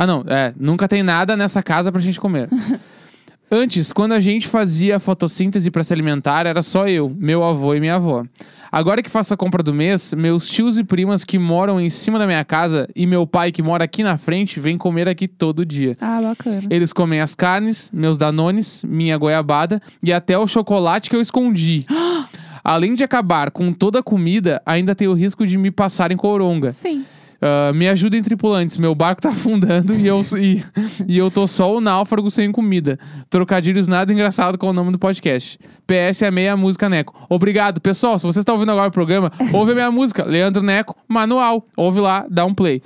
[0.00, 2.48] Ah, não, é, nunca tem nada nessa casa pra gente comer.
[3.50, 7.80] Antes, quando a gente fazia fotossíntese pra se alimentar, era só eu, meu avô e
[7.80, 8.24] minha avó.
[8.70, 12.16] Agora que faço a compra do mês, meus tios e primas que moram em cima
[12.16, 15.66] da minha casa e meu pai que mora aqui na frente vêm comer aqui todo
[15.66, 15.96] dia.
[16.00, 16.62] Ah, bacana.
[16.70, 21.84] Eles comem as carnes, meus danones, minha goiabada e até o chocolate que eu escondi.
[22.62, 26.70] Além de acabar com toda a comida, ainda tem o risco de me passarem coronga.
[26.70, 27.04] Sim.
[27.40, 28.76] Ah, me ajudem, tripulantes.
[28.76, 30.64] Meu barco tá afundando e eu, e,
[31.06, 32.98] e eu tô só o náufrago sem comida.
[33.30, 35.58] Trocadilhos nada engraçado com o nome do podcast.
[35.86, 37.14] PS amei a música Neco.
[37.28, 38.18] Obrigado, pessoal.
[38.18, 40.24] Se você está ouvindo agora o programa, ouve a minha música.
[40.24, 41.66] Leandro Neco, manual.
[41.76, 42.82] Ouve lá, dá um play.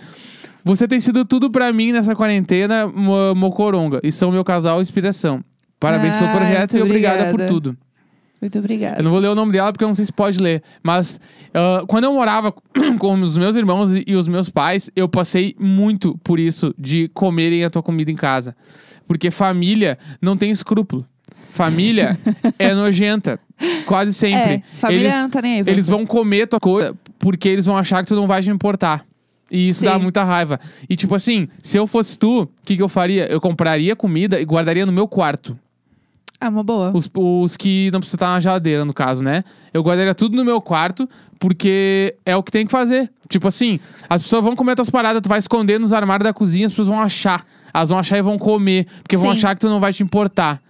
[0.64, 4.00] Você tem sido tudo pra mim nessa quarentena, Mo- Mocoronga.
[4.04, 5.42] E são meu casal inspiração.
[5.80, 7.76] Parabéns pelo projeto e obrigada por tudo.
[8.42, 8.98] Muito obrigada.
[8.98, 10.64] Eu não vou ler o nome dela porque eu não sei se pode ler.
[10.82, 11.20] Mas
[11.54, 12.52] ah, quando eu morava
[12.98, 17.64] com os meus irmãos e, os meus pais, eu passei muito por isso de comerem
[17.64, 18.56] a tua comida em casa.
[19.06, 21.06] Porque família não tem escrúpulo.
[21.52, 22.18] Família
[22.58, 23.38] é nojenta.
[23.86, 24.54] Quase sempre.
[24.54, 25.64] É, família eles, não tá nem aí.
[25.64, 29.04] eles vão comer tua coisa porque eles vão achar que tu não vai te importar.
[29.48, 29.86] E isso Sim.
[29.86, 30.58] dá muita raiva.
[30.88, 33.30] E tipo assim, se eu fosse tu, o que, que eu faria?
[33.30, 35.56] Eu compraria comida e guardaria no meu quarto.
[36.40, 36.90] Ah, uma boa.
[36.92, 39.44] Os, os que não precisa estar na geladeira, no caso, né?
[39.72, 41.08] Eu guardaria tudo no meu quarto,
[41.38, 43.08] porque é o que tem que fazer.
[43.28, 43.78] Tipo assim,
[44.10, 46.88] as pessoas vão comer tuas paradas, tu vai esconder nos armários da cozinha, as pessoas
[46.88, 47.46] vão achar.
[47.72, 49.38] Elas vão achar e vão comer, porque vão Sim.
[49.38, 50.60] achar que tu não vai te importar.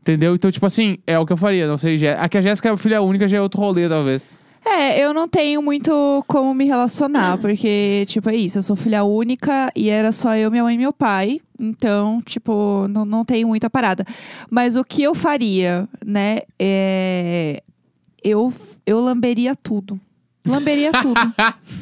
[0.00, 0.34] Entendeu?
[0.36, 1.66] Então, tipo assim, é o que eu faria.
[1.66, 4.24] Não sei, aqui a Jéssica é filha única, já é outro rolê, talvez.
[4.64, 9.04] É, eu não tenho muito como me relacionar, porque, tipo, é isso, eu sou filha
[9.04, 11.40] única e era só eu, minha mãe e meu pai.
[11.58, 14.04] Então, tipo, não, não tenho muita parada.
[14.50, 17.62] Mas o que eu faria, né, é.
[18.22, 18.52] Eu,
[18.84, 19.98] eu lamberia tudo.
[20.44, 21.20] Lamberia tudo.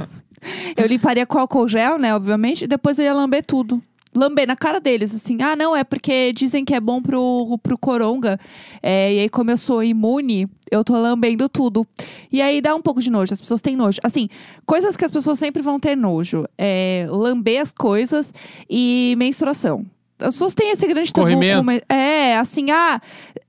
[0.76, 3.82] eu limparia com álcool gel, né, obviamente, e depois eu ia lamber tudo.
[4.14, 5.36] Lamber na cara deles, assim.
[5.42, 8.38] Ah, não, é porque dizem que é bom pro, pro coronga.
[8.82, 11.86] É, e aí, como eu sou imune, eu tô lambendo tudo.
[12.32, 13.98] E aí dá um pouco de nojo, as pessoas têm nojo.
[14.02, 14.28] Assim,
[14.64, 16.44] coisas que as pessoas sempre vão ter nojo.
[16.56, 18.32] É lamber as coisas
[18.70, 19.84] e menstruação.
[20.18, 21.26] As pessoas têm esse grande tabu.
[21.26, 21.62] Corrimento.
[21.62, 22.98] men- É, assim, ah,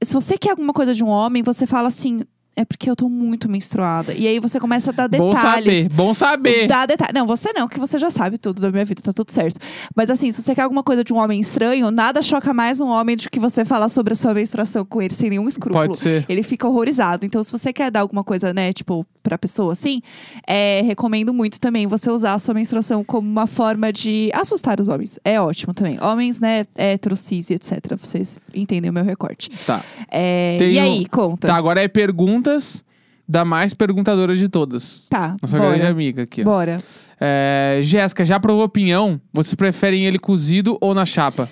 [0.04, 2.24] se você quer alguma coisa de um homem, você fala assim,
[2.58, 4.14] é porque eu tô muito menstruada.
[4.14, 5.84] E aí você começa a dar Bom detalhes.
[5.84, 6.68] saber, bom saber.
[6.68, 7.14] Dá detalhe.
[7.14, 9.60] Não, você não, que você já sabe tudo da minha vida, tá tudo certo.
[9.96, 12.88] Mas assim, se você quer alguma coisa de um homem estranho, nada choca mais um
[12.88, 15.86] homem do que você falar sobre a sua menstruação com ele sem nenhum escrúpulo.
[15.86, 16.26] Pode ser.
[16.28, 17.28] Ele fica horrorizado.
[17.28, 20.02] Então, se você quer dar alguma coisa, né, tipo, pra pessoa assim,
[20.48, 24.88] é, recomendo muito também você usar a sua menstruação como uma forma de assustar os
[24.88, 25.20] homens.
[25.26, 26.02] É ótimo também.
[26.02, 27.98] Homens, né, héteros, cis etc.
[28.00, 29.50] Vocês entendem o meu recorte.
[29.66, 29.84] Tá.
[30.10, 31.48] É, Tem e aí, conta.
[31.48, 32.86] Tá, agora é perguntas
[33.28, 35.08] da mais perguntadora de todas.
[35.10, 35.92] Tá, Nossa grande bora.
[35.92, 36.46] amiga aqui, ó.
[36.46, 36.82] Bora.
[37.20, 39.20] É, Jéssica, já provou pinhão?
[39.34, 41.50] Vocês preferem ele cozido ou na chapa?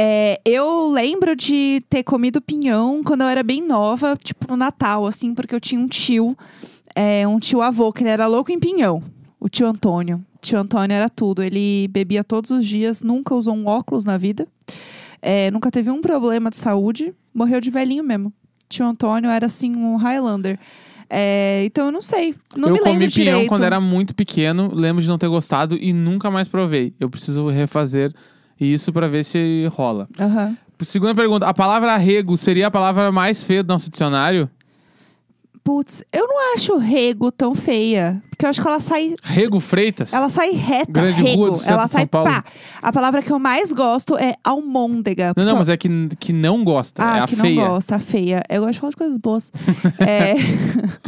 [0.00, 5.04] É, eu lembro de ter comido pinhão quando eu era bem nova, tipo no Natal,
[5.04, 6.38] assim, porque eu tinha um tio,
[6.98, 9.00] é, um tio avô, que ele era louco em pinhão.
[9.38, 10.16] O tio Antônio.
[10.34, 11.44] O tio Antônio era tudo.
[11.44, 14.48] Ele bebia todos os dias, nunca usou um óculos na vida,
[15.22, 18.32] é, nunca teve um problema de saúde, morreu de velhinho mesmo.
[18.68, 20.58] Tio Antônio era assim um Highlander.
[21.08, 23.48] É, então eu não sei, não eu me lembro comi pinhão direito.
[23.48, 26.92] quando era muito pequeno, lembro de não ter gostado e nunca mais provei.
[26.98, 28.12] Eu preciso refazer
[28.60, 30.08] isso pra ver se rola.
[30.18, 30.56] Aham.
[30.82, 34.50] Segunda pergunta: a palavra arrego seria a palavra mais feia do nosso dicionário?
[35.68, 40.14] Putz, eu não acho rego tão feia, porque eu acho que ela sai Rego Freitas?
[40.14, 41.36] Ela sai reta, Grande rego.
[41.36, 42.30] rua do centro ela de São sai Paulo.
[42.30, 42.42] pá.
[42.80, 45.34] A palavra que eu mais gosto é almôndega.
[45.36, 47.04] Não, não, mas é que, que não gosta.
[47.04, 47.54] Ah, é a que feia.
[47.62, 48.42] não gosta, a feia.
[48.48, 49.52] Eu gosto de falar de coisas boas.
[50.00, 50.36] é...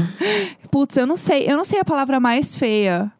[0.70, 1.50] Putz, eu não sei.
[1.50, 3.10] Eu não sei a palavra mais feia.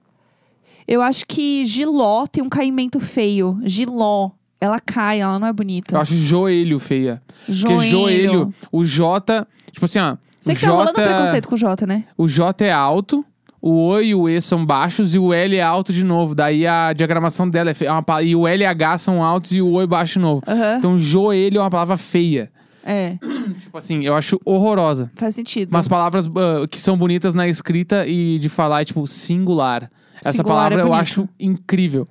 [0.87, 3.59] Eu acho que giló tem um caimento feio.
[3.64, 4.33] Giló.
[4.61, 5.94] Ela cai, ela não é bonita.
[5.94, 7.22] Eu acho joelho feia.
[7.48, 7.76] joelho.
[7.76, 9.46] Porque joelho, o J.
[9.72, 10.18] Tipo assim, ó.
[10.40, 12.05] Você o que tá rolando J, preconceito com o J, né?
[12.16, 13.24] o J é alto,
[13.61, 16.35] o O e o E são baixos e o L é alto de novo.
[16.35, 17.90] Daí a diagramação dela é feia.
[17.90, 20.20] É uma e o L e H são altos e o O é baixo de
[20.20, 20.42] novo.
[20.48, 20.76] Aham.
[20.79, 22.50] Então, joelho é uma palavra feia.
[22.83, 23.18] É,
[23.61, 25.11] Tipo assim, eu acho horrorosa.
[25.14, 25.68] faz sentido.
[25.70, 29.90] Umas palavras ah, que são bonitas na escrita e de falar é tipo singular.
[30.24, 31.00] Essa Singular é palavra eu bonito.
[31.03, 32.09] acho incrível.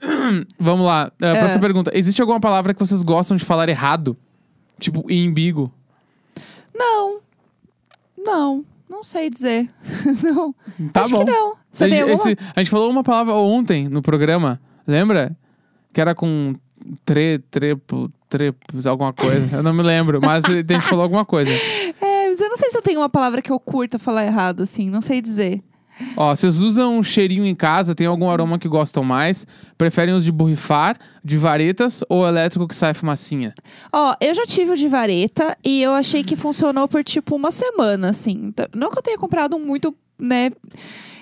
[0.58, 1.12] Vamos lá.
[1.20, 1.90] Ah, próxima pergunta.
[1.94, 4.16] Existe alguma palavra que vocês gostam de falar errado?
[4.78, 5.70] Tipo, imbigo.
[6.74, 7.18] Não.
[8.24, 8.64] Não.
[8.88, 9.68] Não sei dizer.
[10.22, 10.54] não.
[10.92, 11.24] Tá Acho bom.
[11.24, 11.54] que não.
[11.72, 15.36] Você a, gente, esse- a gente falou uma palavra ontem no programa, lembra?
[15.92, 16.54] Que era com
[17.04, 19.56] tre, trepo, trepo, alguma coisa.
[19.58, 21.50] Eu não me lembro, mas a gente falou alguma coisa.
[22.02, 24.62] É, mas eu não sei se eu tenho uma palavra que eu curta falar errado,
[24.62, 24.88] assim.
[24.88, 25.62] Não sei dizer.
[26.16, 27.94] Ó, vocês usam um cheirinho em casa?
[27.94, 29.46] Tem algum aroma que gostam mais?
[29.76, 33.54] Preferem os de borrifar, de varetas ou elétrico que sai fumacinha?
[33.92, 37.50] Ó, eu já tive o de vareta e eu achei que funcionou por tipo uma
[37.50, 38.46] semana, assim.
[38.48, 40.50] Então, Não que eu tenha comprado um muito, né,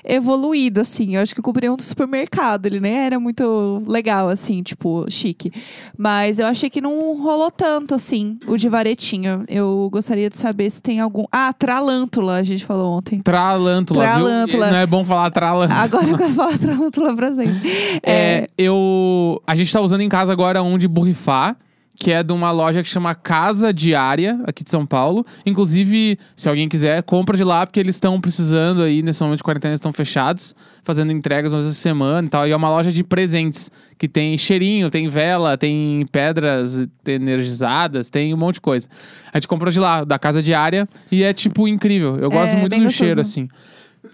[0.04, 1.16] evoluído, assim.
[1.16, 2.66] Eu acho que eu comprei um do supermercado.
[2.66, 5.52] Ele nem era muito legal, assim, tipo, chique.
[5.96, 9.42] Mas eu achei que não rolou tanto, assim, o de varetinha.
[9.48, 11.24] Eu gostaria de saber se tem algum.
[11.30, 13.20] Ah, tralântula, a gente falou ontem.
[13.20, 14.64] Tralântula, Tralântula.
[14.66, 14.72] viu?
[14.72, 15.80] Não é bom falar tralântula.
[15.80, 18.00] Agora eu quero falar tralântula pra sempre.
[18.02, 19.42] É, eu.
[19.46, 21.56] A gente tá usando em casa agora um de borrifar,
[22.00, 25.26] que é de uma loja que chama Casa Diária, aqui de São Paulo.
[25.44, 29.42] Inclusive, se alguém quiser, compra de lá, porque eles estão precisando aí, nesse momento de
[29.42, 32.46] quarentena, eles estão fechados, fazendo entregas uma vez semana e tal.
[32.46, 38.32] E é uma loja de presentes, que tem cheirinho, tem vela, tem pedras energizadas, tem
[38.32, 38.88] um monte de coisa.
[39.32, 42.16] A gente comprou de lá, da Casa Diária, e é, tipo, incrível.
[42.18, 42.96] Eu gosto É, muito do gostoso.
[42.96, 43.48] cheiro, assim.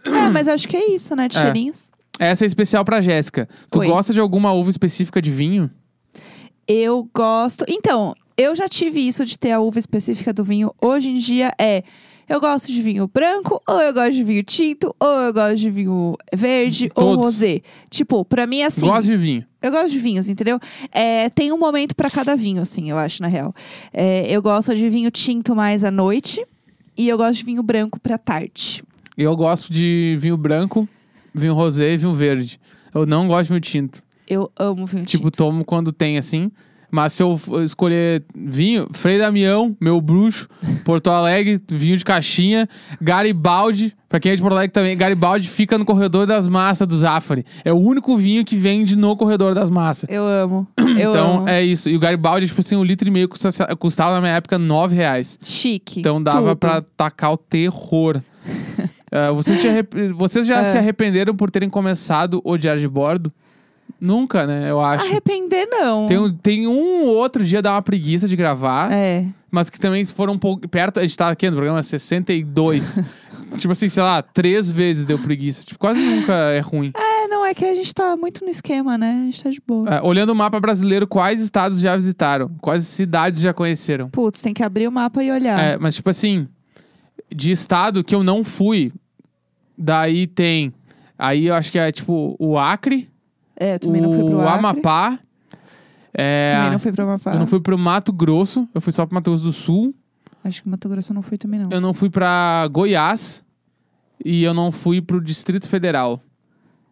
[0.06, 1.28] É, mas acho que é isso, né?
[1.28, 1.40] De É.
[1.42, 1.92] cheirinhos.
[2.18, 3.46] Essa é especial pra Jéssica.
[3.70, 3.86] Tu Oi.
[3.88, 5.70] gosta de alguma uva específica de vinho?
[6.66, 7.64] Eu gosto.
[7.68, 10.72] Então, eu já tive isso de ter a uva específica do vinho.
[10.80, 11.82] Hoje em dia é.
[12.26, 15.68] Eu gosto de vinho branco, ou eu gosto de vinho tinto, ou eu gosto de
[15.68, 17.24] vinho verde, ou Todos.
[17.26, 17.60] rosé.
[17.90, 18.86] Tipo, pra mim, assim.
[18.86, 19.44] Gosto de vinho.
[19.60, 20.58] Eu gosto de vinhos, entendeu?
[20.90, 23.54] É, tem um momento pra cada vinho, assim, eu acho, na real.
[23.92, 26.42] É, eu gosto de vinho tinto mais à noite,
[26.96, 28.82] e eu gosto de vinho branco pra tarde.
[29.18, 30.88] Eu gosto de vinho branco,
[31.34, 32.58] vinho rosé e vinho verde.
[32.94, 34.03] Eu não gosto de vinho tinto.
[34.28, 35.36] Eu amo vinho Tipo, tinto.
[35.36, 36.50] tomo quando tem assim.
[36.90, 40.48] Mas se eu escolher vinho, Frei Damião, meu bruxo,
[40.84, 42.68] Porto Alegre, vinho de caixinha,
[43.18, 46.96] Garibaldi, pra quem é de Porto Alegre também, Garibaldi fica no corredor das massas do
[46.96, 47.44] Zafari.
[47.64, 50.08] É o único vinho que vende no corredor das massas.
[50.08, 50.68] Eu amo.
[50.78, 51.48] Eu então amo.
[51.48, 51.88] é isso.
[51.88, 54.94] E o Garibaldi, tipo assim, um litro e meio custa- custava na minha época nove
[54.94, 55.36] reais.
[55.42, 55.98] Chique.
[56.00, 56.56] Então dava tudo.
[56.58, 58.20] pra tacar o terror.
[59.10, 60.64] Ah, vocês, arrep- vocês já É.
[60.64, 63.32] se arrependeram por terem começado o Diário de Bordo?
[64.00, 64.70] Nunca, né?
[64.70, 65.04] Eu acho.
[65.06, 66.06] Arrepender, não.
[66.06, 69.24] Tem, um- tem um ou outro dia dá uma preguiça de gravar, É.
[69.50, 70.98] mas que também foram um pouco perto.
[70.98, 72.98] A gente tá aqui no programa 62.
[73.56, 75.64] tipo assim, sei lá, três vezes deu preguiça.
[75.64, 76.92] Tipo, quase nunca é ruim.
[76.94, 79.12] É, não, é que a gente tá muito no esquema, né?
[79.22, 79.88] A gente tá de boa.
[79.88, 82.50] É, olhando o mapa brasileiro, quais estados já visitaram?
[82.60, 84.10] Quais cidades já conheceram?
[84.10, 85.58] Putz, tem que abrir o mapa e olhar.
[85.58, 86.46] É, mas tipo assim,
[87.34, 88.92] de estado que eu não fui,
[89.78, 90.74] daí tem.
[91.18, 93.08] Aí eu acho que é tipo o Acre,
[93.56, 94.58] É, eu também não fui o pro Acre.
[94.58, 95.18] Amapá.
[96.12, 97.32] É, Também não fui pro Amapá.
[97.32, 99.94] Eu não fui pro Mato Grosso, eu fui só pro Mato Grosso do Sul.
[100.44, 101.68] Acho que Mato Grosso eu não fui também, não.
[101.70, 103.42] Eu não fui pra Goiás.
[104.24, 106.20] E eu não fui pro Distrito Federal.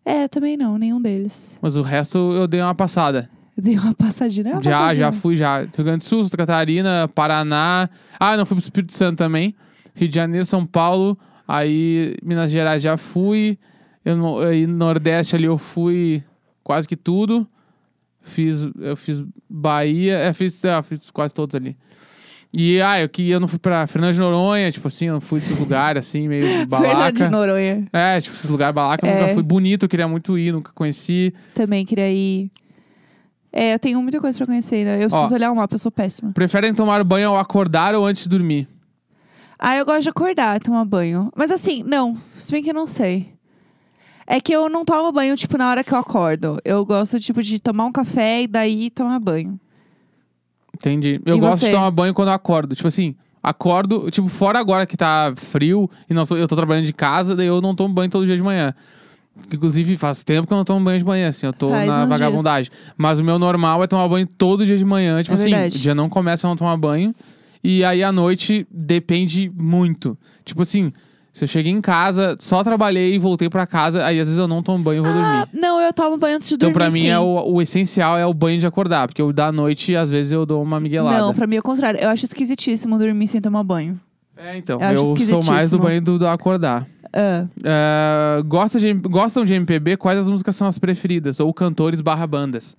[0.05, 1.57] É, também não, nenhum deles.
[1.62, 3.31] Mas o resto eu dei uma passada.
[3.57, 4.48] Eu dei uma passadinha.
[4.51, 4.94] é uma já, passadinha.
[5.05, 5.61] já fui, já.
[5.61, 7.88] Rio Grande do Sul, Santa Catarina, Paraná.
[8.18, 9.55] Ah, eu não fui pro Espírito Santo também.
[9.94, 11.16] Rio de Janeiro, São Paulo.
[11.46, 13.57] Aí, Minas Gerais já fui.
[14.05, 16.25] Eu, aí, Nordeste ali eu fui
[16.62, 17.46] quase que tudo.
[18.25, 21.77] Fiz, eu fiz Bahia, é, fiz, é, fiz quase todos ali.
[22.55, 25.20] E, ah, eu, que, eu não fui pra Fernando de Noronha, tipo assim, eu não
[25.22, 27.12] fui esses lugares assim, meio Fernando balaca.
[27.12, 27.88] de Noronha.
[27.92, 29.20] É, tipo, esses lugares balaca, É.
[29.22, 31.33] nunca fui bonito, eu queria muito ir, nunca conheci.
[31.55, 32.51] Também queria ir.
[33.51, 34.96] É, eu tenho muita coisa pra conhecer ainda.
[34.98, 35.35] Eu preciso Ó.
[35.37, 36.33] olhar o mapa, eu sou péssima.
[36.33, 38.68] Preferem tomar banho ao acordar ou antes de dormir?
[39.59, 41.31] Ah, eu gosto de acordar, tomar banho.
[41.37, 42.16] Mas assim, não.
[42.35, 43.31] Se bem que eu não sei.
[44.26, 46.58] É que eu não tomo banho, tipo, na hora que eu acordo.
[46.64, 49.58] Eu gosto, tipo, de tomar um café e daí tomar banho.
[50.74, 51.20] Entendi.
[51.24, 51.66] Eu E gosto você?
[51.66, 52.74] de tomar banho quando eu acordo.
[52.74, 56.87] Tipo assim, acordo, tipo, fora agora que tá frio e não sou, eu tô trabalhando
[56.87, 58.74] de casa, daí eu não tomo banho todo dia de manhã.
[59.52, 62.04] Inclusive, faz tempo que eu não tomo banho de manhã, assim, eu tô Faz na
[62.04, 62.70] uns vagabundagem.
[62.96, 65.22] Mas o meu normal é tomar banho todo dia de manhã.
[65.22, 65.76] Tipo É assim, verdade.
[65.78, 67.14] o dia não começa a não tomar banho.
[67.64, 70.18] E aí à noite depende muito.
[70.44, 70.92] Tipo assim,
[71.32, 74.46] Se eu cheguei em casa, só trabalhei e voltei pra casa, aí às vezes eu
[74.46, 75.60] não tomo banho e vou Ah, dormir.
[75.62, 76.84] não, eu tomo banho antes de Então, dormir.
[76.84, 77.08] pra mim, sim.
[77.08, 79.08] é o, o essencial é o banho de acordar.
[79.08, 81.18] Porque o da noite, às vezes, eu dou uma miguelada.
[81.18, 81.98] Não, pra mim é o contrário.
[81.98, 83.98] Eu acho esquisitíssimo dormir sem tomar banho.
[84.36, 84.78] É, então.
[84.82, 86.86] Eu Eu, sou mais do banho do, do acordar.
[87.14, 89.96] Ah, É, gosta de, gostam de MPB?
[89.96, 91.40] Quais as músicas são as preferidas?
[91.40, 92.76] Ou cantores barra bandas?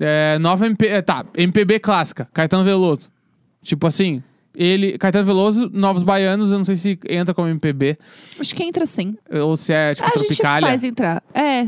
[0.00, 0.86] É, nova MP...
[0.86, 2.28] é, tá, MPB clássica.
[2.32, 3.08] Caetano Veloso.
[3.62, 4.22] Tipo assim...
[4.60, 7.96] Ele, Caetano Veloso, Novos Baianos, eu não sei se entra como MPB,
[8.40, 9.16] acho que entra sim.
[9.32, 10.68] ou se é tipo a gente Tropicália.
[10.68, 11.22] faz entrar.
[11.32, 11.64] É,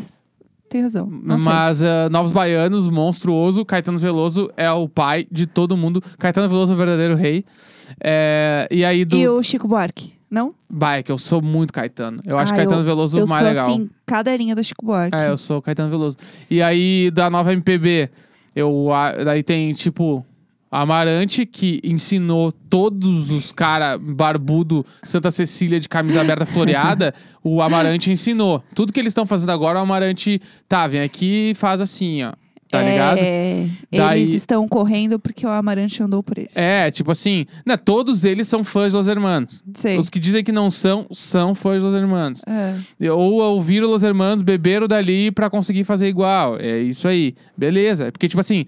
[0.69, 1.07] tem razão.
[1.07, 1.39] Não.
[1.39, 6.03] Mas eh, Novos Baianos, monstruoso, Caetano Veloso é o pai de todo mundo.
[6.19, 7.45] Caetano Veloso é o verdadeiro rei.
[8.01, 9.17] É, e aí do.
[9.17, 10.55] E o Chico Buarque, não?
[10.69, 12.21] Vai, que eu sou muito Caetano.
[12.27, 13.71] Eu acho Ah, Caetano eu- Veloso eu mais sou legal.
[13.73, 15.17] assim, cadeirinha do Chico Buarque.
[15.17, 16.17] É, eu sou Caetano Veloso.
[16.51, 18.11] E aí, da nova MPB,
[18.55, 20.25] eu, a- daí tem, tipo,
[20.71, 28.11] Amarante, que ensinou todos os cara barbudo Santa Cecília de camisa aberta floreada, o Amarante
[28.11, 28.63] ensinou.
[28.75, 32.33] Tudo que eles estão fazendo agora, o Amarante, tá, vem aqui e faz assim, ó.
[32.71, 33.19] Tá É, ligado?
[33.91, 36.53] Daí- Eles estão correndo porque o Amarante andou por eles.
[36.55, 39.61] É, tipo assim, né, todos eles são fãs dos Hermanos.
[39.75, 39.99] Sei.
[39.99, 42.43] Os que dizem que não são, são fãs dos Hermanos.
[42.47, 43.11] É.
[43.11, 46.59] Ou ouviram Los Hermanos, beberam dali pra conseguir fazer igual.
[46.61, 47.35] É isso aí.
[47.57, 48.13] Beleza.
[48.13, 48.67] Porque, tipo assim,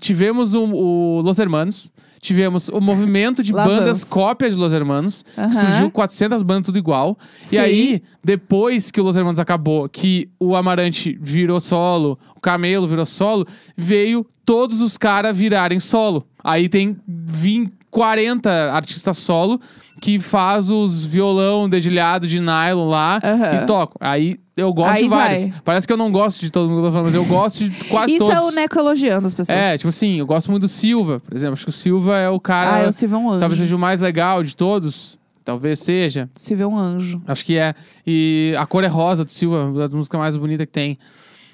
[0.00, 4.04] tivemos o, o Los Hermanos, tivemos o movimento de Lá bandas vamos.
[4.04, 7.18] cópia de Los Hermanos, que surgiu 400 bandas tudo igual.
[7.42, 7.56] Sim.
[7.56, 12.86] E aí, depois que o Los Hermanos acabou, que o Amarante virou solo, o Camelo
[12.86, 16.26] virou solo, veio todos os caras virarem solo.
[16.42, 19.60] Aí tem 20, 40 artistas solo
[20.00, 23.62] que faz os violão dedilhado de nylon lá Aham.
[23.62, 23.96] e tocam.
[24.00, 25.46] Aí eu gosto Aí de vários.
[25.48, 25.54] vai.
[25.64, 27.68] Parece que eu não gosto de todo mundo que eu tô falando, mas eu gosto
[27.68, 28.34] de quase Isso todos.
[28.34, 29.56] é o Neco elogiando as pessoas.
[29.58, 31.54] É, tipo assim, eu gosto muito do Silva, por exemplo.
[31.54, 32.74] Acho que o Silva é o cara.
[32.76, 33.40] ah, é o Silvio é um anjo.
[33.40, 35.18] talvez seja o mais legal de todos.
[35.44, 36.28] Talvez seja.
[36.34, 37.22] Silvio é um anjo.
[37.26, 37.74] Acho que é.
[38.06, 40.98] E a cor é rosa do Silva, uma das músicas mais bonitas que tem.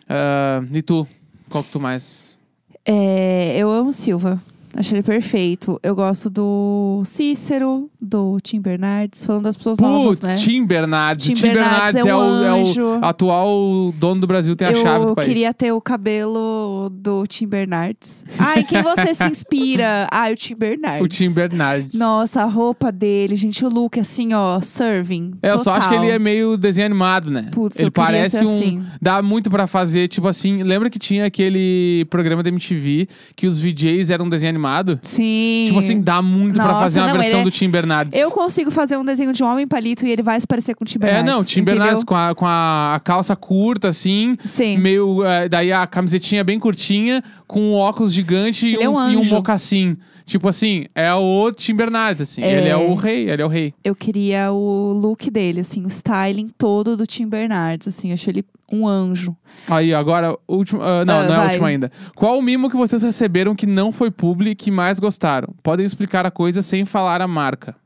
[0.08, 1.06] Ah, e tu?
[1.48, 2.36] Qual que tu mais?
[2.84, 4.40] É, eu amo Silva.
[4.76, 5.78] Acho ele perfeito.
[5.82, 10.36] Eu gosto do Cícero, do Tim Bernardes, falando das pessoas novas, Putz, né?
[10.36, 11.26] Tim Bernardes.
[11.26, 14.66] Tim Tim Bernardes, Bernardes é é, um o, é o atual dono do Brasil, tem
[14.66, 15.28] a chave do eu país.
[15.28, 18.24] queria ter o cabelo do Tim Bernardes.
[18.36, 20.08] Ai, quem você se inspira?
[20.12, 21.04] Ai, o Tim Bernardes.
[21.04, 21.98] O Tim Bernardes.
[21.98, 25.34] Nossa, a roupa dele, gente, o look assim, ó, serving.
[25.40, 27.48] É, eu só acho que ele é meio desenho animado, né?
[27.52, 28.56] Putz, ele eu parece ser um.
[28.56, 28.84] assim.
[29.00, 30.64] Dá muito pra fazer, tipo assim.
[30.64, 34.63] Lembra que tinha aquele programa da MTV que os VJs eram desenho animado?
[35.02, 35.64] Sim.
[35.66, 38.18] Tipo assim, dá muito pra Nossa, fazer uma não, versão é- do Tim Bernardes.
[38.18, 40.84] Eu consigo fazer um desenho de um homem palito e ele vai se parecer com
[40.84, 41.32] o Tim É, Bernardes.
[41.34, 41.74] não, Tim entendeu?
[41.80, 44.36] Bernardes com, a, com a calça curta, assim.
[44.44, 44.78] Sim.
[44.78, 45.24] Meio.
[45.24, 49.16] eh, daí a camisetinha bem curtinha, com um óculos gigante e é um, um e
[49.16, 49.96] um mocassim.
[50.26, 52.42] Tipo assim, é o Tim Bernardes, assim.
[52.42, 52.58] É.
[52.58, 53.74] Ele é o rei, ele é o rei.
[53.84, 58.30] Eu queria o look dele, assim, o styling todo do Tim Bernardes, assim, eu achei
[58.32, 59.36] ele um anjo.
[59.68, 60.80] Aí, agora, último.
[60.82, 61.92] ah, não, Ah, não é o último ainda.
[62.14, 65.54] Qual o mimo que vocês receberam que não foi publi e que mais gostaram?
[65.62, 67.76] Podem explicar a coisa sem falar a marca.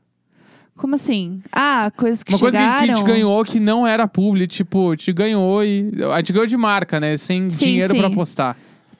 [0.77, 1.41] Como assim?
[1.51, 2.93] Ah, coisas que Uma coisa que, chegaram.
[2.93, 5.91] que te ganhou que não era publi, tipo, te ganhou e.
[6.13, 7.17] A gente ganhou de marca, né?
[7.17, 7.99] Sem Sim, dinheiro sim.
[7.99, 8.55] pra postar.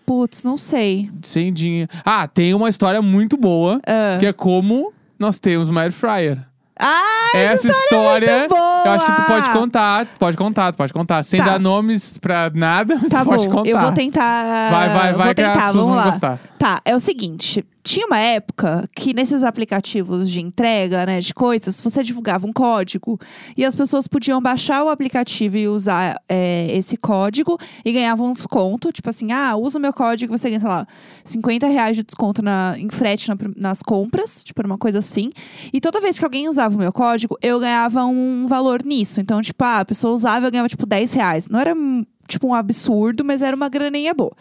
[0.10, 1.08] Putz, não sei.
[1.22, 1.88] Sem dinheiro.
[2.04, 4.18] Ah, tem uma história muito boa, Ah.
[4.20, 6.40] que é como nós temos uma air fryer.
[6.80, 8.79] Ah, Essa história, é muito boa!
[8.86, 11.24] Eu acho que tu pode contar, pode contar, pode contar.
[11.24, 11.46] Sem Tá.
[11.52, 13.70] dar nomes pra nada, mas Tá tu pode bom, contar.
[13.70, 14.72] eu vou tentar.
[14.72, 16.04] Vai, vai, vai, Vou que as tentar, pessoas vamos vão lá.
[16.06, 16.40] gostar.
[16.58, 17.66] Tá, é o seguinte.
[17.82, 23.18] Tinha uma época que nesses aplicativos de entrega, né, de coisas, você divulgava um código
[23.56, 28.34] e as pessoas podiam baixar o aplicativo e usar é, esse código e ganhavam um
[28.34, 28.92] desconto.
[28.92, 30.86] Tipo assim, ah, usa o meu código, você ganha, sei lá,
[31.24, 35.32] 50 reais de desconto na, em frete na- nas compras, tipo, era uma coisa assim.
[35.72, 39.20] E toda vez que alguém usava o meu código, eu ganhava um valor nisso.
[39.20, 41.48] Então, tipo, ah, a pessoa usava e eu ganhava, tipo, 10 reais.
[41.48, 41.74] Não era,
[42.28, 44.36] tipo, um absurdo, mas era uma graninha boa.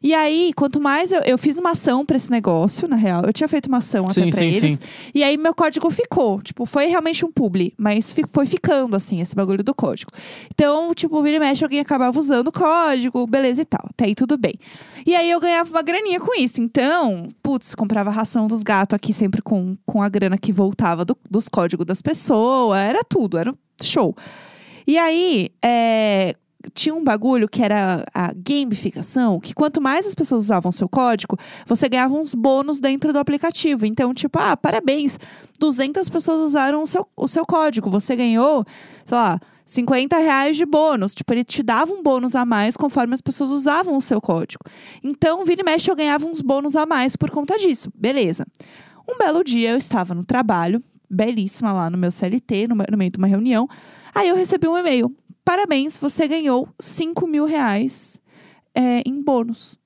[0.00, 3.32] E aí, quanto mais eu, eu fiz uma ação pra esse negócio, na real, eu
[3.32, 4.74] tinha feito uma ação até Sim, pra sim, eles.
[4.74, 4.78] sim.
[5.12, 6.40] E aí meu código ficou.
[6.40, 10.12] Tipo, foi realmente um publi, mas fi- foi ficando assim, esse bagulho do código.
[10.54, 13.84] Então, tipo, vira e mexe, alguém acabava usando o código, beleza e tal.
[13.90, 14.54] Até aí tudo bem.
[15.04, 16.60] E aí eu ganhava uma graninha com isso.
[16.60, 21.18] Então, putz, comprava ração dos gatos aqui sempre com, com a grana que voltava do-
[21.28, 22.78] dos códigos das pessoas.
[22.78, 24.14] Era tudo, era um show.
[24.86, 26.34] E aí, é,
[26.74, 31.36] tinha um bagulho que era a gamificação, que quanto mais as pessoas usavam seu código,
[31.66, 33.86] você ganhava uns bônus dentro do aplicativo.
[33.86, 35.18] Então, tipo, ah, parabéns,
[35.58, 38.64] 200 pessoas usaram o seu, o seu código, você ganhou,
[39.04, 41.14] sei lá, 50 reais de bônus.
[41.14, 44.64] Tipo, ele te dava um bônus a mais conforme as pessoas usavam o seu código.
[45.04, 47.92] Então, vira e mexe, eu ganhava uns bônus a mais por conta disso.
[47.94, 48.46] Beleza.
[49.08, 53.18] Um belo dia, eu estava no trabalho, belíssima lá no meu CLT, no meio de
[53.18, 53.68] uma reunião.
[54.14, 55.14] Aí eu recebi um e-mail.
[55.48, 58.20] Parabéns, você ganhou 5 mil reais
[58.74, 59.78] é, em bônus.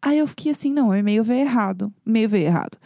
[0.00, 1.92] Aí eu fiquei assim, não, o e-mail veio errado.
[2.06, 2.78] O e-mail veio errado.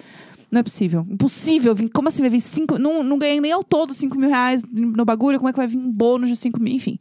[0.50, 1.06] Não é possível.
[1.08, 1.76] Impossível.
[1.94, 2.76] Como assim vai vir 5?
[2.76, 5.38] Não, não ganhei nem ao todo 5 mil reais no bagulho.
[5.38, 6.74] Como é que vai vir um bônus de 5 mil?
[6.74, 6.98] Enfim.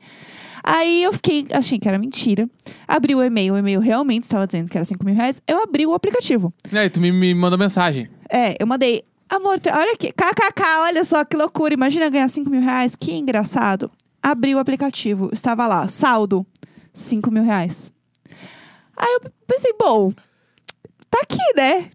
[0.64, 2.48] Aí eu fiquei, achei que era mentira.
[2.88, 5.42] Abri o e-mail, o e-mail realmente estava dizendo que era 5 mil reais.
[5.48, 6.54] Eu abri o aplicativo.
[6.72, 8.08] E aí, tu me, me mandou mensagem.
[8.30, 9.04] É, eu mandei.
[9.28, 11.74] Amor, olha aqui, kkk, olha só que loucura.
[11.74, 13.90] Imagina ganhar 5 mil reais, que engraçado.
[14.24, 16.46] Abri o aplicativo, estava lá, saldo,
[16.94, 17.94] 5 mil reais.
[18.96, 20.14] Aí eu pensei, bom,
[21.12, 21.90] tá aqui, né?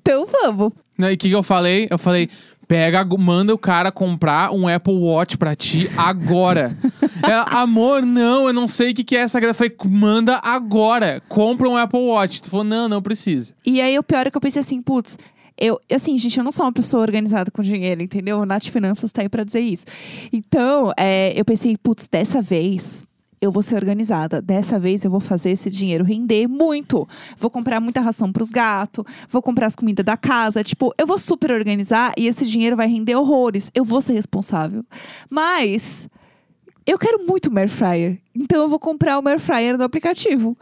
[0.00, 0.72] Então vamos.
[0.96, 1.86] Né, E o que, que eu falei?
[1.90, 2.30] Eu falei,
[2.66, 6.76] pega, manda o cara comprar um Apple Watch pra ti agora.
[7.22, 9.50] Ela, Amor, não, eu não sei o que, que é essa grana.
[9.50, 11.22] Eu falei, manda agora.
[11.28, 12.42] Compra um Apple Watch.
[12.42, 13.54] Tu falou, não, não precisa.
[13.64, 15.18] E aí o pior é que eu pensei assim, putz,
[15.58, 18.38] eu, assim, gente, eu não sou uma pessoa organizada com dinheiro, entendeu?
[18.40, 19.86] O Nath Finanças tá aí pra dizer isso.
[20.32, 23.06] Então, é, eu pensei, putz, dessa vez
[23.44, 24.40] eu vou ser organizada.
[24.40, 27.06] Dessa vez eu vou fazer esse dinheiro render muito.
[27.36, 30.64] Vou comprar muita ração pros gatos, vou comprar as comidas da casa.
[30.64, 33.70] Tipo, eu vou super organizar e esse dinheiro vai render horrores.
[33.74, 34.84] Eu vou ser responsável.
[35.30, 36.08] Mas
[36.86, 38.18] eu quero muito air fryer.
[38.34, 40.56] Então eu vou comprar uma air fryer no aplicativo.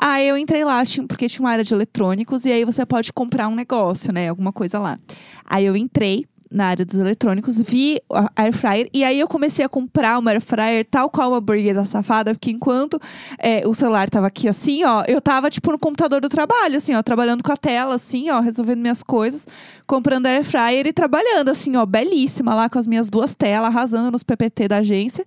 [0.00, 3.48] Aí eu entrei lá, porque tinha uma área de eletrônicos, e aí você pode comprar
[3.48, 4.28] um negócio, né?
[4.28, 4.98] Alguma coisa lá.
[5.44, 9.64] Aí eu entrei na área dos eletrônicos, vi a air fryer, e aí eu comecei
[9.64, 13.00] a comprar uma air fryer tal qual uma burguesa safada, porque enquanto
[13.38, 16.94] é, o celular tava aqui assim, ó, eu tava, tipo, no computador do trabalho, assim,
[16.94, 19.46] ó, trabalhando com a tela, assim, ó, resolvendo minhas coisas,
[19.86, 24.10] comprando air fryer e trabalhando, assim, ó, belíssima lá com as minhas duas telas, arrasando
[24.10, 25.24] nos PPT da agência.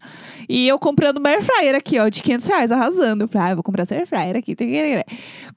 [0.50, 3.24] E eu comprando uma air fryer aqui, ó, de 500 reais, arrasando.
[3.24, 4.56] Eu Falei, ah, eu vou comprar essa air fryer aqui.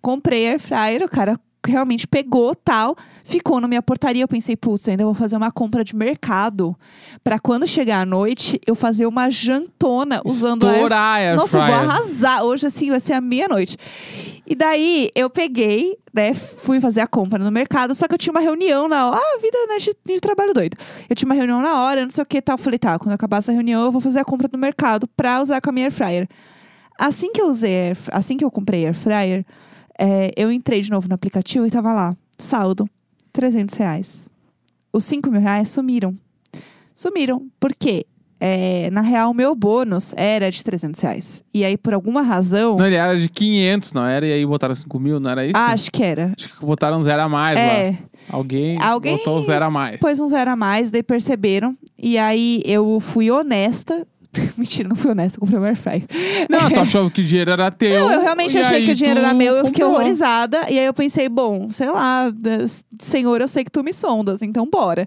[0.00, 1.38] Comprei air fryer, o cara
[1.70, 4.22] realmente pegou tal, ficou na minha portaria.
[4.22, 6.76] Eu pensei, putz, eu ainda vou fazer uma compra de mercado
[7.22, 11.36] pra quando chegar à noite eu fazer uma jantona usando a air Estourar a Air
[11.36, 12.44] nossa, eu vou arrasar.
[12.44, 13.76] Hoje, assim, vai ser a meia-noite.
[14.46, 16.34] E daí, eu peguei, né?
[16.34, 19.18] Fui fazer a compra no mercado, só que eu tinha uma reunião na hora.
[19.18, 20.76] Ah, vida né, de, de trabalho doido.
[21.08, 22.58] Eu tinha uma reunião na hora, não sei o que tal.
[22.58, 25.60] Falei, tá, quando acabar essa reunião, eu vou fazer a compra no mercado pra usar
[25.60, 26.28] com a minha air fryer.
[26.98, 29.44] Assim que eu usei, assim que eu comprei air fryer,
[29.98, 32.88] é, eu entrei de novo no aplicativo e tava lá, saldo,
[33.32, 34.28] 300 reais.
[34.92, 36.16] Os 5 mil reais sumiram.
[36.92, 37.46] Sumiram.
[37.58, 38.06] Por quê?
[38.40, 41.42] É, na real, o meu bônus era de 300 reais.
[41.54, 42.76] E aí, por alguma razão.
[42.76, 44.26] Não, ele era de 500, não era?
[44.26, 45.56] E aí botaram 5 mil, não era isso?
[45.56, 46.32] Ah, acho que era.
[46.36, 47.98] Acho que botaram zero a mais É, lá.
[48.36, 49.98] Alguém, Alguém botou zero a mais.
[49.98, 51.76] pôs um zero a mais, daí perceberam.
[51.98, 54.06] E aí eu fui honesta.
[54.56, 56.04] Mentira, não fui honesta, comprei uma air fryer.
[56.48, 58.00] Não, tu achou que o dinheiro era teu.
[58.00, 60.00] Não, eu realmente e achei aí que o dinheiro tu era meu, eu fiquei comprou.
[60.00, 60.70] horrorizada.
[60.70, 62.32] E aí eu pensei, bom, sei lá,
[62.98, 65.06] Senhor, eu sei que tu me sondas, então bora.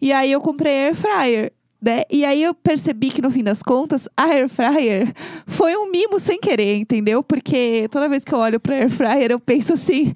[0.00, 1.52] E aí eu comprei air fryer.
[1.80, 2.02] Né?
[2.10, 5.12] E aí eu percebi que no fim das contas, a air fryer
[5.46, 7.22] foi um mimo sem querer, entendeu?
[7.22, 10.14] Porque toda vez que eu olho pra air fryer, eu penso assim,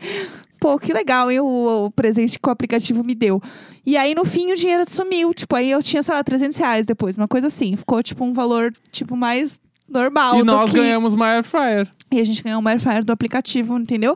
[0.59, 3.41] pô, que legal, hein, o, o presente que o aplicativo me deu.
[3.87, 6.87] E aí no fim o dinheiro sumiu, tipo, aí eu tinha, sei lá, 300 reais
[6.87, 7.77] depois, uma coisa assim.
[7.77, 10.77] Ficou tipo um valor, tipo, mais normal E do nós que...
[10.77, 11.89] ganhamos uma air fryer.
[12.11, 14.15] E a gente ganhou uma air fryer do aplicativo, entendeu?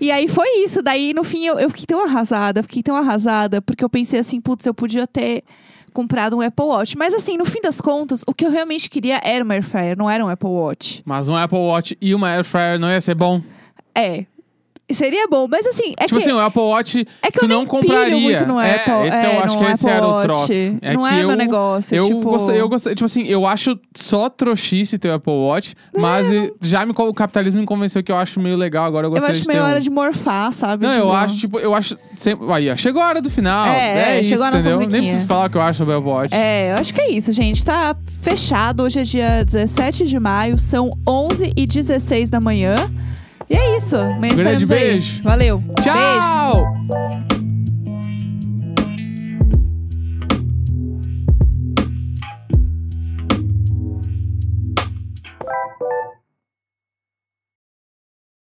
[0.00, 0.82] E aí foi isso.
[0.82, 4.40] Daí, no fim, eu, eu fiquei tão arrasada, fiquei tão arrasada, porque eu pensei assim,
[4.40, 5.44] putz, eu podia ter
[5.92, 6.98] comprado um Apple Watch.
[6.98, 9.96] Mas assim, no fim das contas, o que eu realmente queria era uma air fryer,
[9.96, 11.02] não era um Apple Watch.
[11.04, 13.40] Mas um Apple Watch e uma air fryer não ia ser bom.
[13.94, 14.26] É.
[14.92, 17.48] Seria bom, mas assim, é tipo que assim, o Apple Watch é que tu eu
[17.48, 18.16] não pilho compraria.
[18.20, 19.08] muito no é, Apple.
[19.08, 20.52] esse é, eu acho que esse Apple era o troço.
[20.82, 22.20] É não é eu, meu negócio, Eu tipo...
[22.20, 26.52] gostei, eu gostei, tipo assim, eu acho só trouxice ter o Apple Watch, mas eh,
[26.60, 29.32] já me, o capitalismo me convenceu que eu acho meio legal, agora eu Eu gostaria
[29.32, 29.66] acho de meio um.
[29.66, 30.86] hora de morfar, sabe?
[30.86, 31.96] Não, eu Tipo, acho, tipo, eu acho.
[32.16, 32.52] Sempre...
[32.52, 33.66] Aí, chegou a hora do final.
[33.66, 34.78] É, é, isso, chegou entendeu?
[34.80, 36.34] Nem preciso falar o que eu acho sobre o Apple Watch.
[36.34, 37.64] É, eu acho que é isso, gente.
[37.64, 38.82] Tá fechado.
[38.82, 42.92] Hoje é dia 17 de maio, são 11 e 16 da manhã.
[43.48, 43.96] E é isso.
[43.96, 44.78] Amanhã Grande estaremos aí.
[44.80, 45.22] beijo.
[45.22, 45.58] Valeu.
[45.58, 45.82] Beijo.
[45.82, 47.43] Tchau!